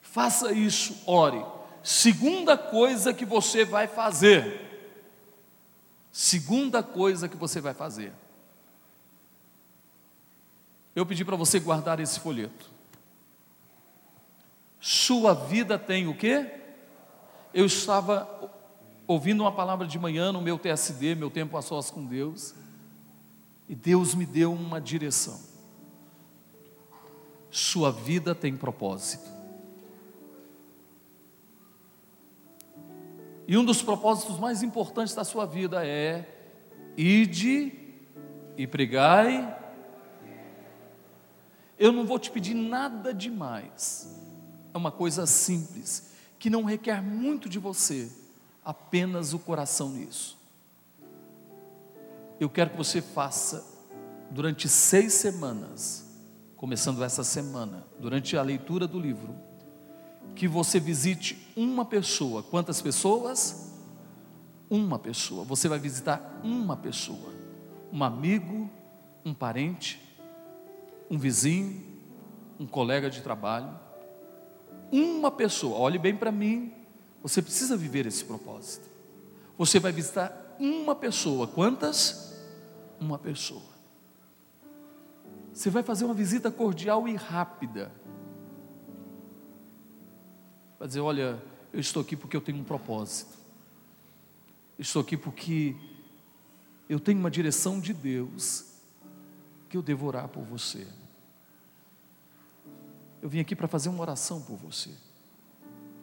Faça 0.00 0.52
isso, 0.52 1.02
ore. 1.06 1.44
Segunda 1.82 2.58
coisa 2.58 3.14
que 3.14 3.24
você 3.24 3.64
vai 3.64 3.86
fazer. 3.86 4.60
Segunda 6.10 6.82
coisa 6.82 7.28
que 7.28 7.36
você 7.36 7.60
vai 7.60 7.72
fazer. 7.72 8.12
Eu 10.94 11.06
pedi 11.06 11.24
para 11.24 11.36
você 11.36 11.58
guardar 11.58 11.98
esse 12.00 12.20
folheto. 12.20 12.70
Sua 14.78 15.32
vida 15.32 15.78
tem 15.78 16.06
o 16.06 16.14
quê? 16.14 16.61
Eu 17.54 17.66
estava 17.66 18.50
ouvindo 19.06 19.42
uma 19.42 19.52
palavra 19.52 19.86
de 19.86 19.98
manhã 19.98 20.32
no 20.32 20.40
meu 20.40 20.58
TSD, 20.58 21.14
meu 21.14 21.30
tempo 21.30 21.56
a 21.56 21.62
sós 21.62 21.90
com 21.90 22.04
Deus, 22.04 22.54
e 23.68 23.74
Deus 23.74 24.14
me 24.14 24.24
deu 24.24 24.52
uma 24.52 24.80
direção. 24.80 25.38
Sua 27.50 27.92
vida 27.92 28.34
tem 28.34 28.56
propósito. 28.56 29.30
E 33.46 33.56
um 33.56 33.64
dos 33.64 33.82
propósitos 33.82 34.38
mais 34.38 34.62
importantes 34.62 35.14
da 35.14 35.24
sua 35.24 35.44
vida 35.44 35.86
é 35.86 36.26
ide 36.96 37.72
e 38.56 38.66
pregai. 38.66 39.58
Eu 41.78 41.92
não 41.92 42.06
vou 42.06 42.18
te 42.18 42.30
pedir 42.30 42.54
nada 42.54 43.12
demais. 43.12 44.18
É 44.72 44.78
uma 44.78 44.90
coisa 44.90 45.26
simples 45.26 46.11
que 46.42 46.50
não 46.50 46.64
requer 46.64 47.00
muito 47.00 47.48
de 47.48 47.60
você, 47.60 48.10
apenas 48.64 49.32
o 49.32 49.38
coração 49.38 49.90
nisso. 49.90 50.36
Eu 52.40 52.50
quero 52.50 52.70
que 52.70 52.76
você 52.76 53.00
faça 53.00 53.64
durante 54.28 54.68
seis 54.68 55.12
semanas, 55.14 56.04
começando 56.56 57.04
essa 57.04 57.22
semana, 57.22 57.86
durante 58.00 58.36
a 58.36 58.42
leitura 58.42 58.88
do 58.88 58.98
livro, 58.98 59.36
que 60.34 60.48
você 60.48 60.80
visite 60.80 61.48
uma 61.56 61.84
pessoa. 61.84 62.42
Quantas 62.42 62.82
pessoas? 62.82 63.72
Uma 64.68 64.98
pessoa. 64.98 65.44
Você 65.44 65.68
vai 65.68 65.78
visitar 65.78 66.40
uma 66.42 66.76
pessoa, 66.76 67.32
um 67.92 68.02
amigo, 68.02 68.68
um 69.24 69.32
parente, 69.32 70.02
um 71.08 71.16
vizinho, 71.16 72.00
um 72.58 72.66
colega 72.66 73.08
de 73.08 73.22
trabalho 73.22 73.78
uma 74.92 75.30
pessoa, 75.30 75.78
olhe 75.78 75.98
bem 75.98 76.14
para 76.14 76.30
mim, 76.30 76.72
você 77.22 77.40
precisa 77.40 77.76
viver 77.76 78.06
esse 78.06 78.24
propósito. 78.24 78.86
Você 79.56 79.80
vai 79.80 79.90
visitar 79.90 80.56
uma 80.58 80.94
pessoa, 80.94 81.46
quantas? 81.46 82.36
Uma 83.00 83.18
pessoa. 83.18 83.72
Você 85.52 85.70
vai 85.70 85.82
fazer 85.82 86.04
uma 86.04 86.14
visita 86.14 86.50
cordial 86.50 87.08
e 87.08 87.14
rápida. 87.14 87.92
Vai 90.78 90.88
dizer: 90.88 91.00
Olha, 91.00 91.42
eu 91.72 91.80
estou 91.80 92.02
aqui 92.02 92.16
porque 92.16 92.36
eu 92.36 92.40
tenho 92.40 92.58
um 92.58 92.64
propósito. 92.64 93.38
Estou 94.78 95.02
aqui 95.02 95.16
porque 95.16 95.76
eu 96.88 96.98
tenho 96.98 97.18
uma 97.18 97.30
direção 97.30 97.78
de 97.78 97.92
Deus 97.92 98.72
que 99.68 99.76
eu 99.76 99.82
devo 99.82 100.06
orar 100.06 100.28
por 100.28 100.42
você. 100.42 100.86
Eu 103.22 103.28
vim 103.28 103.38
aqui 103.38 103.54
para 103.54 103.68
fazer 103.68 103.88
uma 103.88 104.00
oração 104.00 104.42
por 104.42 104.56
você. 104.56 104.90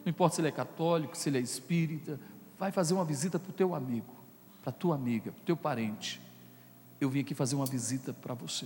Não 0.06 0.10
importa 0.10 0.36
se 0.36 0.42
ele 0.42 0.48
é 0.48 0.52
católico, 0.52 1.18
se 1.18 1.28
ele 1.28 1.38
é 1.38 1.42
espírita, 1.42 2.18
vai 2.58 2.72
fazer 2.72 2.94
uma 2.94 3.04
visita 3.04 3.38
para 3.38 3.50
o 3.50 3.54
teu 3.54 3.76
amigo, 3.76 4.16
para 4.62 4.70
a 4.70 4.74
tua 4.74 4.96
amiga, 4.96 5.34
para 5.34 5.42
o 5.42 5.46
teu 5.46 5.58
parente. 5.58 6.22
Eu 7.00 7.10
vim 7.10 7.20
aqui 7.20 7.34
fazer 7.34 7.58
uma 7.58 7.66
visita 7.66 8.14
para 8.14 8.34
você. 8.34 8.66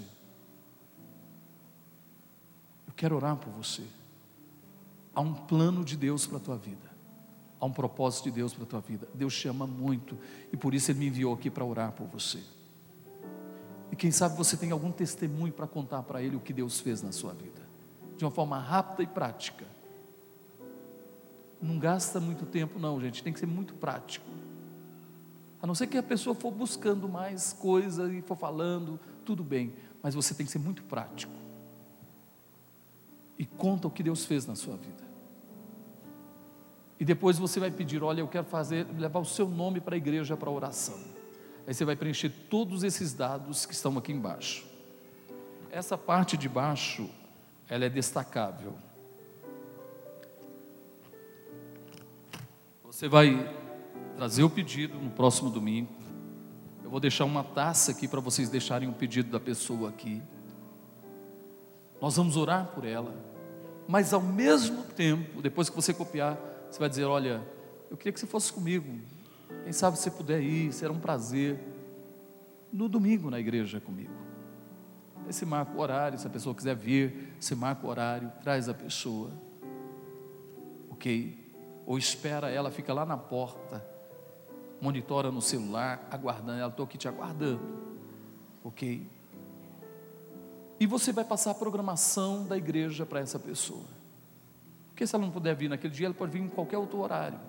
Eu 2.87 2.93
quero 2.95 3.15
orar 3.15 3.35
por 3.37 3.51
você. 3.51 3.83
Há 5.15 5.21
um 5.21 5.33
plano 5.33 5.83
de 5.83 5.97
Deus 5.97 6.27
para 6.27 6.37
a 6.37 6.39
tua 6.39 6.57
vida. 6.57 6.93
Há 7.59 7.65
um 7.65 7.73
propósito 7.73 8.25
de 8.25 8.31
Deus 8.31 8.53
para 8.53 8.63
a 8.63 8.67
tua 8.67 8.81
vida. 8.81 9.07
Deus 9.15 9.35
te 9.35 9.47
ama 9.47 9.65
muito 9.65 10.15
e 10.51 10.57
por 10.57 10.75
isso 10.75 10.91
Ele 10.91 10.99
me 10.99 11.07
enviou 11.07 11.33
aqui 11.33 11.49
para 11.49 11.65
orar 11.65 11.91
por 11.91 12.05
você. 12.05 12.43
E 13.91 13.95
quem 13.95 14.11
sabe 14.11 14.37
você 14.37 14.55
tem 14.55 14.69
algum 14.69 14.91
testemunho 14.91 15.53
para 15.53 15.65
contar 15.65 16.03
para 16.03 16.21
Ele 16.21 16.35
o 16.35 16.39
que 16.39 16.53
Deus 16.53 16.79
fez 16.79 17.01
na 17.01 17.11
sua 17.11 17.33
vida 17.33 17.62
de 18.17 18.23
uma 18.23 18.31
forma 18.31 18.57
rápida 18.57 19.03
e 19.03 19.07
prática. 19.07 19.65
Não 21.61 21.79
gasta 21.79 22.19
muito 22.19 22.45
tempo, 22.45 22.77
não, 22.77 22.99
gente, 22.99 23.23
tem 23.23 23.31
que 23.31 23.39
ser 23.39 23.45
muito 23.45 23.73
prático. 23.75 24.25
A 25.61 25.65
não 25.65 25.73
ser 25.73 25.87
que 25.87 25.97
a 25.97 26.03
pessoa 26.03 26.35
for 26.35 26.51
buscando 26.51 27.07
mais 27.07 27.53
coisas 27.53 28.11
e 28.11 28.21
for 28.21 28.35
falando, 28.35 28.99
tudo 29.23 29.43
bem, 29.43 29.73
mas 30.01 30.13
você 30.13 30.33
tem 30.33 30.45
que 30.45 30.51
ser 30.51 30.59
muito 30.59 30.83
prático. 30.83 31.33
E 33.39 33.45
conta 33.45 33.87
o 33.87 33.91
que 33.91 34.03
Deus 34.03 34.25
fez 34.25 34.45
na 34.45 34.55
sua 34.55 34.75
vida. 34.75 35.03
E 36.99 37.05
depois 37.05 37.37
você 37.37 37.59
vai 37.59 37.71
pedir: 37.71 38.03
olha, 38.03 38.19
eu 38.19 38.27
quero 38.27 38.45
fazer, 38.45 38.85
levar 38.97 39.19
o 39.19 39.25
seu 39.25 39.47
nome 39.47 39.79
para 39.79 39.95
a 39.95 39.97
igreja 39.97 40.37
para 40.37 40.49
oração. 40.49 40.99
Aí 41.65 41.73
você 41.73 41.85
vai 41.85 41.95
preencher 41.95 42.29
todos 42.49 42.83
esses 42.83 43.13
dados 43.13 43.65
que 43.65 43.73
estão 43.73 43.97
aqui 43.97 44.11
embaixo. 44.11 44.65
Essa 45.71 45.97
parte 45.97 46.35
de 46.37 46.47
baixo 46.47 47.09
ela 47.69 47.85
é 47.85 47.89
destacável. 47.89 48.75
Você 52.83 53.07
vai 53.07 53.51
trazer 54.15 54.43
o 54.43 54.49
pedido 54.49 54.97
no 54.97 55.09
próximo 55.09 55.49
domingo. 55.49 55.91
Vou 56.83 56.99
deixar 56.99 57.25
uma 57.25 57.43
taça 57.43 57.91
aqui 57.91 58.07
para 58.07 58.19
vocês 58.19 58.49
deixarem 58.49 58.87
um 58.87 58.93
pedido 58.93 59.31
da 59.31 59.39
pessoa 59.39 59.89
aqui. 59.89 60.21
Nós 61.99 62.15
vamos 62.15 62.37
orar 62.37 62.67
por 62.67 62.85
ela. 62.85 63.15
Mas 63.87 64.13
ao 64.13 64.21
mesmo 64.21 64.83
tempo, 64.83 65.41
depois 65.41 65.69
que 65.71 65.75
você 65.75 65.91
copiar, 65.91 66.37
você 66.69 66.77
vai 66.77 66.87
dizer: 66.87 67.05
Olha, 67.05 67.41
eu 67.89 67.97
queria 67.97 68.13
que 68.13 68.19
você 68.19 68.27
fosse 68.27 68.53
comigo. 68.53 68.99
Quem 69.63 69.73
sabe 69.73 69.97
você 69.97 70.11
puder 70.11 70.41
ir, 70.41 70.71
será 70.71 70.93
um 70.93 70.99
prazer. 70.99 71.59
No 72.71 72.87
domingo 72.87 73.29
na 73.29 73.39
igreja 73.39 73.79
comigo. 73.79 74.22
Aí 75.25 75.33
você 75.33 75.45
marca 75.45 75.71
o 75.71 75.79
horário, 75.79 76.19
se 76.19 76.27
a 76.27 76.29
pessoa 76.29 76.53
quiser 76.53 76.75
vir, 76.75 77.35
você 77.39 77.55
marca 77.55 77.85
o 77.85 77.89
horário, 77.89 78.31
traz 78.41 78.67
a 78.67 78.73
pessoa. 78.73 79.31
Ok? 80.89 81.39
Ou 81.85 81.97
espera 81.97 82.49
ela, 82.49 82.71
fica 82.71 82.93
lá 82.93 83.05
na 83.05 83.17
porta, 83.17 83.85
monitora 84.81 85.31
no 85.31 85.41
celular, 85.41 86.07
aguardando. 86.11 86.59
Ela, 86.59 86.69
estou 86.69 86.85
aqui 86.85 86.97
te 86.97 87.07
aguardando. 87.07 87.61
Ok? 88.63 89.07
E 90.79 90.85
você 90.85 91.11
vai 91.11 91.23
passar 91.23 91.51
a 91.51 91.55
programação 91.55 92.45
da 92.45 92.57
igreja 92.57 93.05
para 93.05 93.19
essa 93.19 93.39
pessoa. 93.39 93.85
Porque 94.89 95.07
se 95.07 95.15
ela 95.15 95.25
não 95.25 95.31
puder 95.31 95.55
vir 95.55 95.69
naquele 95.69 95.93
dia, 95.93 96.07
ela 96.07 96.13
pode 96.13 96.31
vir 96.31 96.41
em 96.41 96.49
qualquer 96.49 96.77
outro 96.77 96.99
horário. 96.99 97.39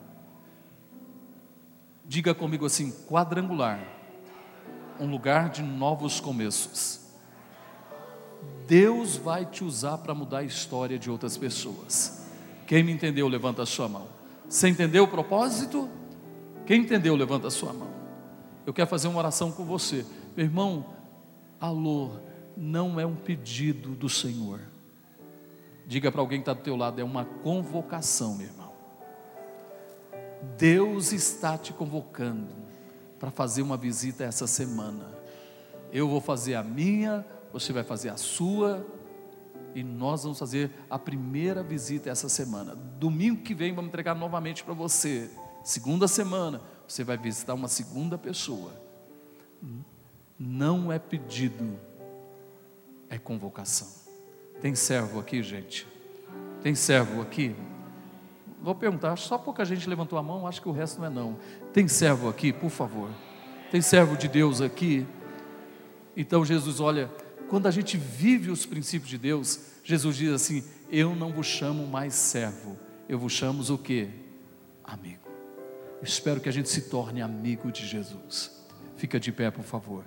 Diga 2.05 2.35
comigo 2.35 2.64
assim: 2.66 2.93
quadrangular, 3.07 3.81
um 5.01 5.07
lugar 5.11 5.51
de 5.51 5.62
novos 5.62 6.20
começos. 6.20 7.04
Deus 8.67 9.17
vai 9.17 9.45
te 9.45 9.62
usar 9.62 9.99
para 9.99 10.15
mudar 10.15 10.39
a 10.39 10.45
história 10.45 10.99
de 10.99 11.11
outras 11.11 11.37
pessoas. 11.37 12.27
Quem 12.67 12.83
me 12.83 12.93
entendeu, 12.93 13.29
levanta 13.29 13.62
a 13.62 13.67
sua 13.67 13.89
mão. 13.89 14.09
Você 14.49 14.69
entendeu 14.69 15.05
o 15.05 15.09
propósito? 15.09 15.89
Quem 16.67 16.81
entendeu, 16.81 17.15
levanta 17.15 17.49
a 17.49 17.51
sua 17.51 17.73
mão. 17.73 17.91
Eu 18.67 18.73
quero 18.73 18.89
fazer 18.89 19.09
uma 19.09 19.19
oração 19.19 19.53
com 19.53 19.65
você. 19.65 20.07
Meu 20.37 20.47
irmão, 20.47 20.87
alô, 21.61 22.12
não 22.57 22.99
é 22.99 23.05
um 23.05 23.15
pedido 23.15 23.91
do 23.91 24.09
Senhor. 24.09 24.61
Diga 25.87 26.11
para 26.11 26.21
alguém 26.21 26.39
que 26.39 26.43
está 26.43 26.55
do 26.55 26.62
teu 26.62 26.77
lado, 26.77 27.01
é 27.01 27.05
uma 27.05 27.25
convocação, 27.25 28.35
meu 28.37 28.47
irmão. 28.47 28.73
Deus 30.57 31.12
está 31.12 31.59
te 31.59 31.73
convocando 31.73 32.55
para 33.19 33.31
fazer 33.31 33.62
uma 33.62 33.77
visita 33.77 34.25
essa 34.25 34.47
semana. 34.47 35.12
Eu 35.93 36.09
vou 36.09 36.21
fazer 36.21 36.55
a 36.55 36.62
minha, 36.62 37.25
você 37.55 37.73
vai 37.73 37.85
fazer 37.85 38.09
a 38.09 38.17
sua, 38.17 38.85
e 39.77 39.85
nós 39.85 40.25
vamos 40.25 40.41
fazer 40.41 40.73
a 40.91 40.99
primeira 40.99 41.63
visita 41.63 42.11
essa 42.11 42.29
semana. 42.29 42.75
Domingo 42.75 43.43
que 43.43 43.55
vem 43.55 43.73
vamos 43.73 43.89
entregar 43.89 44.15
novamente 44.15 44.65
para 44.65 44.75
você. 44.75 45.31
Segunda 45.63 46.09
semana, 46.09 46.61
você 46.87 47.05
vai 47.05 47.17
visitar 47.17 47.55
uma 47.55 47.69
segunda 47.69 48.19
pessoa. 48.19 48.73
Não 50.37 50.93
é 50.93 50.99
pedido 50.99 51.79
é 53.09 53.19
convocação. 53.19 53.87
Tem 54.61 54.75
servo 54.75 55.21
aqui, 55.21 55.41
gente? 55.41 55.87
Tem 56.61 56.75
servo 56.75 57.23
aqui? 57.23 57.55
Vou 58.61 58.75
perguntar, 58.75 59.17
só 59.17 59.39
pouca 59.39 59.65
gente 59.65 59.89
levantou 59.89 60.19
a 60.19 60.23
mão, 60.23 60.47
acho 60.47 60.61
que 60.61 60.69
o 60.69 60.73
resto 60.73 60.99
não 60.99 61.07
é 61.07 61.11
não. 61.11 61.37
Tem 61.73 61.87
servo 61.87 62.29
aqui, 62.29 62.53
por 62.53 62.71
favor? 62.71 63.11
Tem 63.71 63.81
servo 63.81 64.17
de 64.17 64.27
Deus 64.27 64.61
aqui? 64.61 65.07
Então 66.17 66.45
Jesus, 66.45 66.81
olha, 66.81 67.11
quando 67.55 67.69
a 67.69 67.71
gente 67.71 67.97
vive 67.97 68.51
os 68.51 68.67
princípios 68.67 69.09
de 69.09 69.17
Deus, 69.17 69.61
Jesus 69.85 70.17
diz 70.17 70.33
assim: 70.33 70.65
Eu 70.91 71.15
não 71.15 71.33
vos 71.33 71.47
chamo 71.47 71.87
mais 71.87 72.13
servo, 72.13 72.77
eu 73.09 73.17
vos 73.17 73.33
chamo 73.33 73.63
o 73.73 73.79
que? 73.79 74.11
Amigo. 74.83 75.29
Eu 75.99 76.03
espero 76.03 76.41
que 76.41 76.49
a 76.49 76.53
gente 76.53 76.69
se 76.69 76.91
torne 76.91 77.23
amigo 77.23 77.71
de 77.71 77.87
Jesus. 77.87 78.67
Fica 78.97 79.21
de 79.21 79.31
pé, 79.31 79.53
por 79.53 79.63
favor. 79.63 80.05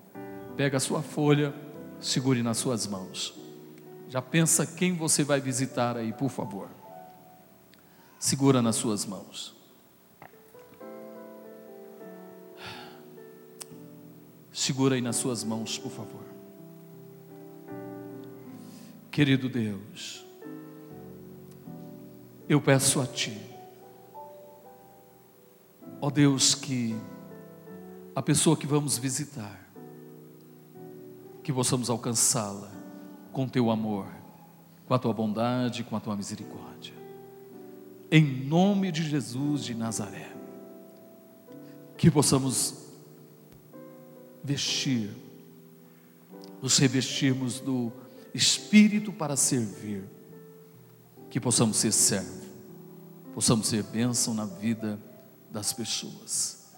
Pega 0.57 0.75
a 0.75 0.79
sua 0.81 1.01
folha 1.01 1.55
segure 2.01 2.43
nas 2.43 2.57
suas 2.57 2.85
mãos. 2.85 3.33
Já 4.09 4.21
pensa 4.21 4.65
quem 4.65 4.93
você 4.93 5.23
vai 5.23 5.39
visitar 5.39 5.95
aí, 5.95 6.11
por 6.11 6.29
favor. 6.29 6.69
Segura 8.19 8.61
nas 8.61 8.75
suas 8.75 9.05
mãos. 9.05 9.55
Segura 14.51 14.95
aí 14.95 15.01
nas 15.01 15.15
suas 15.15 15.45
mãos, 15.45 15.77
por 15.77 15.93
favor. 15.93 16.36
Querido 19.17 19.49
Deus, 19.49 20.23
eu 22.47 22.61
peço 22.61 23.01
a 23.01 23.07
Ti, 23.07 23.35
ó 25.99 26.11
Deus, 26.11 26.53
que 26.53 26.95
a 28.15 28.21
pessoa 28.21 28.55
que 28.55 28.67
vamos 28.67 28.99
visitar, 28.99 29.59
que 31.41 31.51
possamos 31.51 31.89
alcançá-la 31.89 32.71
com 33.31 33.47
teu 33.47 33.71
amor, 33.71 34.05
com 34.87 34.93
a 34.93 34.99
tua 34.99 35.13
bondade, 35.13 35.83
com 35.83 35.95
a 35.95 35.99
tua 35.99 36.15
misericórdia. 36.15 36.93
Em 38.11 38.23
nome 38.23 38.91
de 38.91 39.01
Jesus 39.01 39.63
de 39.63 39.73
Nazaré, 39.73 40.31
que 41.97 42.11
possamos 42.11 42.85
vestir, 44.43 45.09
nos 46.61 46.77
revestirmos 46.77 47.59
do 47.59 47.91
Espírito 48.37 49.11
para 49.11 49.35
servir, 49.35 50.03
que 51.29 51.39
possamos 51.39 51.77
ser 51.77 51.91
servo, 51.91 52.45
possamos 53.33 53.67
ser 53.67 53.83
bênção 53.83 54.33
na 54.33 54.45
vida 54.45 54.99
das 55.51 55.73
pessoas, 55.73 56.71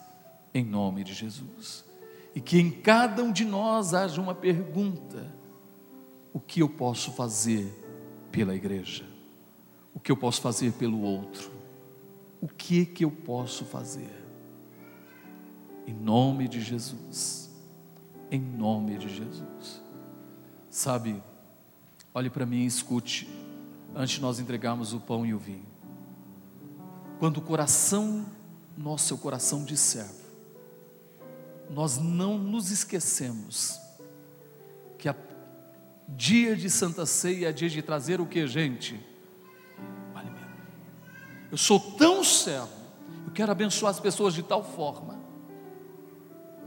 em 0.53 0.63
nome 0.65 1.03
de 1.03 1.13
Jesus 1.13 1.89
e 2.35 2.41
que 2.41 2.59
em 2.59 2.69
cada 2.69 3.23
um 3.23 3.31
de 3.31 3.45
nós 3.45 3.93
haja 3.93 4.21
uma 4.21 4.35
pergunta: 4.35 5.33
o 6.33 6.39
que 6.39 6.61
eu 6.61 6.69
posso 6.69 7.11
fazer 7.11 7.67
pela 8.31 8.55
igreja? 8.55 9.05
O 9.93 9.99
que 9.99 10.11
eu 10.11 10.17
posso 10.17 10.41
fazer 10.41 10.71
pelo 10.73 11.01
outro? 11.01 11.51
O 12.39 12.47
que 12.47 12.85
que 12.85 13.03
eu 13.03 13.11
posso 13.11 13.65
fazer? 13.65 14.09
Em 15.85 15.93
nome 15.93 16.47
de 16.47 16.61
Jesus. 16.61 17.49
Em 18.31 18.39
nome 18.39 18.97
de 18.97 19.09
Jesus. 19.09 19.83
Sabe, 20.69 21.21
olhe 22.13 22.29
para 22.29 22.45
mim 22.45 22.63
e 22.63 22.65
escute, 22.65 23.27
antes 23.95 24.15
de 24.15 24.21
nós 24.21 24.39
entregarmos 24.39 24.93
o 24.93 24.99
pão 24.99 25.25
e 25.25 25.33
o 25.33 25.39
vinho. 25.39 25.67
Quando 27.19 27.37
o 27.37 27.41
coração 27.41 28.25
nosso 28.77 29.13
o 29.13 29.17
coração 29.17 29.63
de 29.65 29.75
servo, 29.75 30.29
nós 31.69 31.97
não 31.97 32.37
nos 32.37 32.71
esquecemos 32.71 33.79
que 34.97 35.09
a 35.09 35.15
dia 36.07 36.55
de 36.55 36.69
Santa 36.69 37.05
Ceia 37.05 37.49
é 37.49 37.51
dia 37.51 37.69
de 37.69 37.81
trazer 37.81 38.21
o 38.21 38.25
que, 38.25 38.47
gente? 38.47 38.99
Alimento. 40.15 40.47
Eu 41.51 41.57
sou 41.57 41.79
tão 41.79 42.23
servo, 42.23 42.69
eu 43.25 43.31
quero 43.33 43.51
abençoar 43.51 43.91
as 43.91 43.99
pessoas 43.99 44.33
de 44.33 44.41
tal 44.41 44.63
forma 44.63 45.19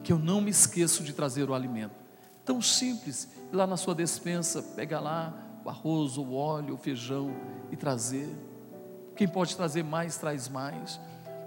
que 0.02 0.12
eu 0.12 0.18
não 0.18 0.40
me 0.40 0.50
esqueço 0.50 1.02
de 1.02 1.12
trazer 1.12 1.48
o 1.48 1.54
alimento. 1.54 2.01
Tão 2.44 2.60
simples, 2.60 3.28
lá 3.52 3.66
na 3.66 3.76
sua 3.76 3.94
despensa, 3.94 4.62
pegar 4.62 5.00
lá 5.00 5.32
o 5.64 5.68
arroz, 5.68 6.16
o 6.16 6.32
óleo, 6.32 6.74
o 6.74 6.78
feijão 6.78 7.34
e 7.70 7.76
trazer. 7.76 8.28
Quem 9.14 9.28
pode 9.28 9.56
trazer 9.56 9.84
mais, 9.84 10.16
traz 10.16 10.48
mais. 10.48 11.00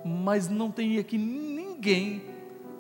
Mas 0.05 0.47
não 0.47 0.71
tem 0.71 0.97
aqui 0.99 1.17
ninguém 1.17 2.23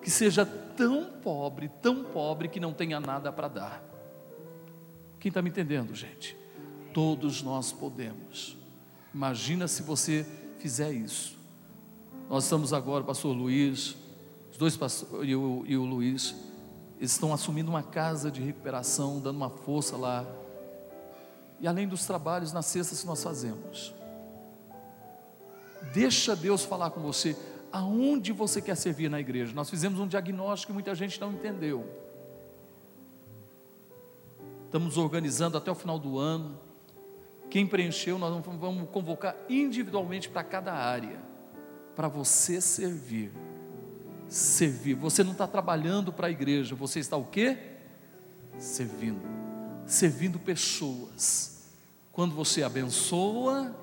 que 0.01 0.09
seja 0.09 0.45
tão 0.45 1.05
pobre, 1.23 1.69
tão 1.81 2.03
pobre 2.03 2.47
que 2.47 2.59
não 2.59 2.73
tenha 2.73 2.99
nada 2.99 3.31
para 3.31 3.47
dar. 3.47 3.83
Quem 5.19 5.29
está 5.29 5.41
me 5.41 5.49
entendendo, 5.49 5.93
gente? 5.95 6.37
Todos 6.93 7.41
nós 7.41 7.71
podemos. 7.71 8.57
Imagina 9.13 9.67
se 9.67 9.81
você 9.81 10.25
fizer 10.59 10.91
isso. 10.91 11.35
Nós 12.29 12.43
estamos 12.43 12.73
agora, 12.73 13.03
o 13.03 13.07
pastor 13.07 13.35
Luiz, 13.35 13.95
os 14.51 14.57
dois 14.57 14.77
pastores 14.77 15.29
e 15.29 15.35
o, 15.35 15.63
e 15.65 15.77
o 15.77 15.83
Luiz, 15.83 16.35
eles 17.05 17.11
estão 17.11 17.31
assumindo 17.31 17.69
uma 17.69 17.83
casa 17.83 18.31
de 18.31 18.41
recuperação, 18.41 19.19
dando 19.19 19.37
uma 19.37 19.49
força 19.49 19.95
lá. 19.95 20.25
E 21.59 21.67
além 21.67 21.87
dos 21.87 22.03
trabalhos 22.07 22.51
nas 22.51 22.65
cestas 22.65 23.01
que 23.01 23.05
nós 23.05 23.23
fazemos. 23.23 23.93
Deixa 25.93 26.35
Deus 26.35 26.65
falar 26.65 26.89
com 26.89 26.99
você 27.01 27.37
aonde 27.71 28.31
você 28.31 28.59
quer 28.59 28.75
servir 28.75 29.07
na 29.07 29.19
igreja. 29.19 29.53
Nós 29.53 29.69
fizemos 29.69 29.99
um 29.99 30.07
diagnóstico 30.07 30.71
que 30.71 30.73
muita 30.73 30.95
gente 30.95 31.21
não 31.21 31.31
entendeu. 31.31 31.87
Estamos 34.65 34.97
organizando 34.97 35.57
até 35.59 35.69
o 35.69 35.75
final 35.75 35.99
do 35.99 36.17
ano. 36.17 36.59
Quem 37.51 37.67
preencheu, 37.67 38.17
nós 38.17 38.43
vamos 38.43 38.89
convocar 38.89 39.35
individualmente 39.47 40.27
para 40.27 40.43
cada 40.43 40.73
área, 40.73 41.19
para 41.95 42.07
você 42.07 42.59
servir. 42.59 43.31
Servir. 44.27 44.95
Você 44.95 45.23
não 45.23 45.31
está 45.31 45.47
trabalhando 45.47 46.11
para 46.11 46.27
a 46.27 46.31
igreja, 46.31 46.75
você 46.75 46.99
está 46.99 47.15
o 47.15 47.25
quê? 47.25 47.57
Servindo. 48.57 49.21
Servindo 49.85 50.39
pessoas. 50.39 51.73
Quando 52.11 52.33
você 52.33 52.63
abençoa, 52.63 53.75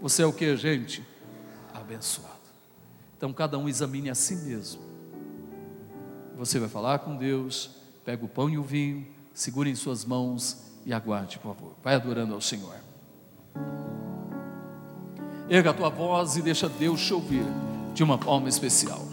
você 0.00 0.22
é 0.22 0.26
o 0.26 0.32
que, 0.32 0.56
gente? 0.56 1.04
abençoado. 1.90 2.34
Então 3.16 3.32
cada 3.32 3.58
um 3.58 3.68
examine 3.68 4.10
a 4.10 4.14
si 4.14 4.36
mesmo. 4.36 4.82
você 6.36 6.58
vai 6.58 6.68
falar 6.68 7.00
com 7.00 7.16
Deus, 7.16 7.70
pega 8.04 8.24
o 8.24 8.28
pão 8.28 8.48
e 8.48 8.56
o 8.56 8.62
vinho, 8.62 9.06
segure 9.34 9.68
em 9.68 9.74
suas 9.74 10.04
mãos 10.04 10.62
e 10.86 10.92
aguarde, 10.92 11.38
por 11.38 11.54
favor. 11.54 11.76
Vai 11.82 11.96
adorando 11.96 12.32
ao 12.32 12.40
Senhor. 12.40 12.76
Erga 15.48 15.70
a 15.70 15.74
tua 15.74 15.90
voz 15.90 16.36
e 16.36 16.42
deixa 16.42 16.68
Deus 16.68 17.04
te 17.04 17.12
ouvir 17.12 17.44
de 18.00 18.04
uma 18.04 18.16
forma 18.16 18.48
especial. 18.48 19.09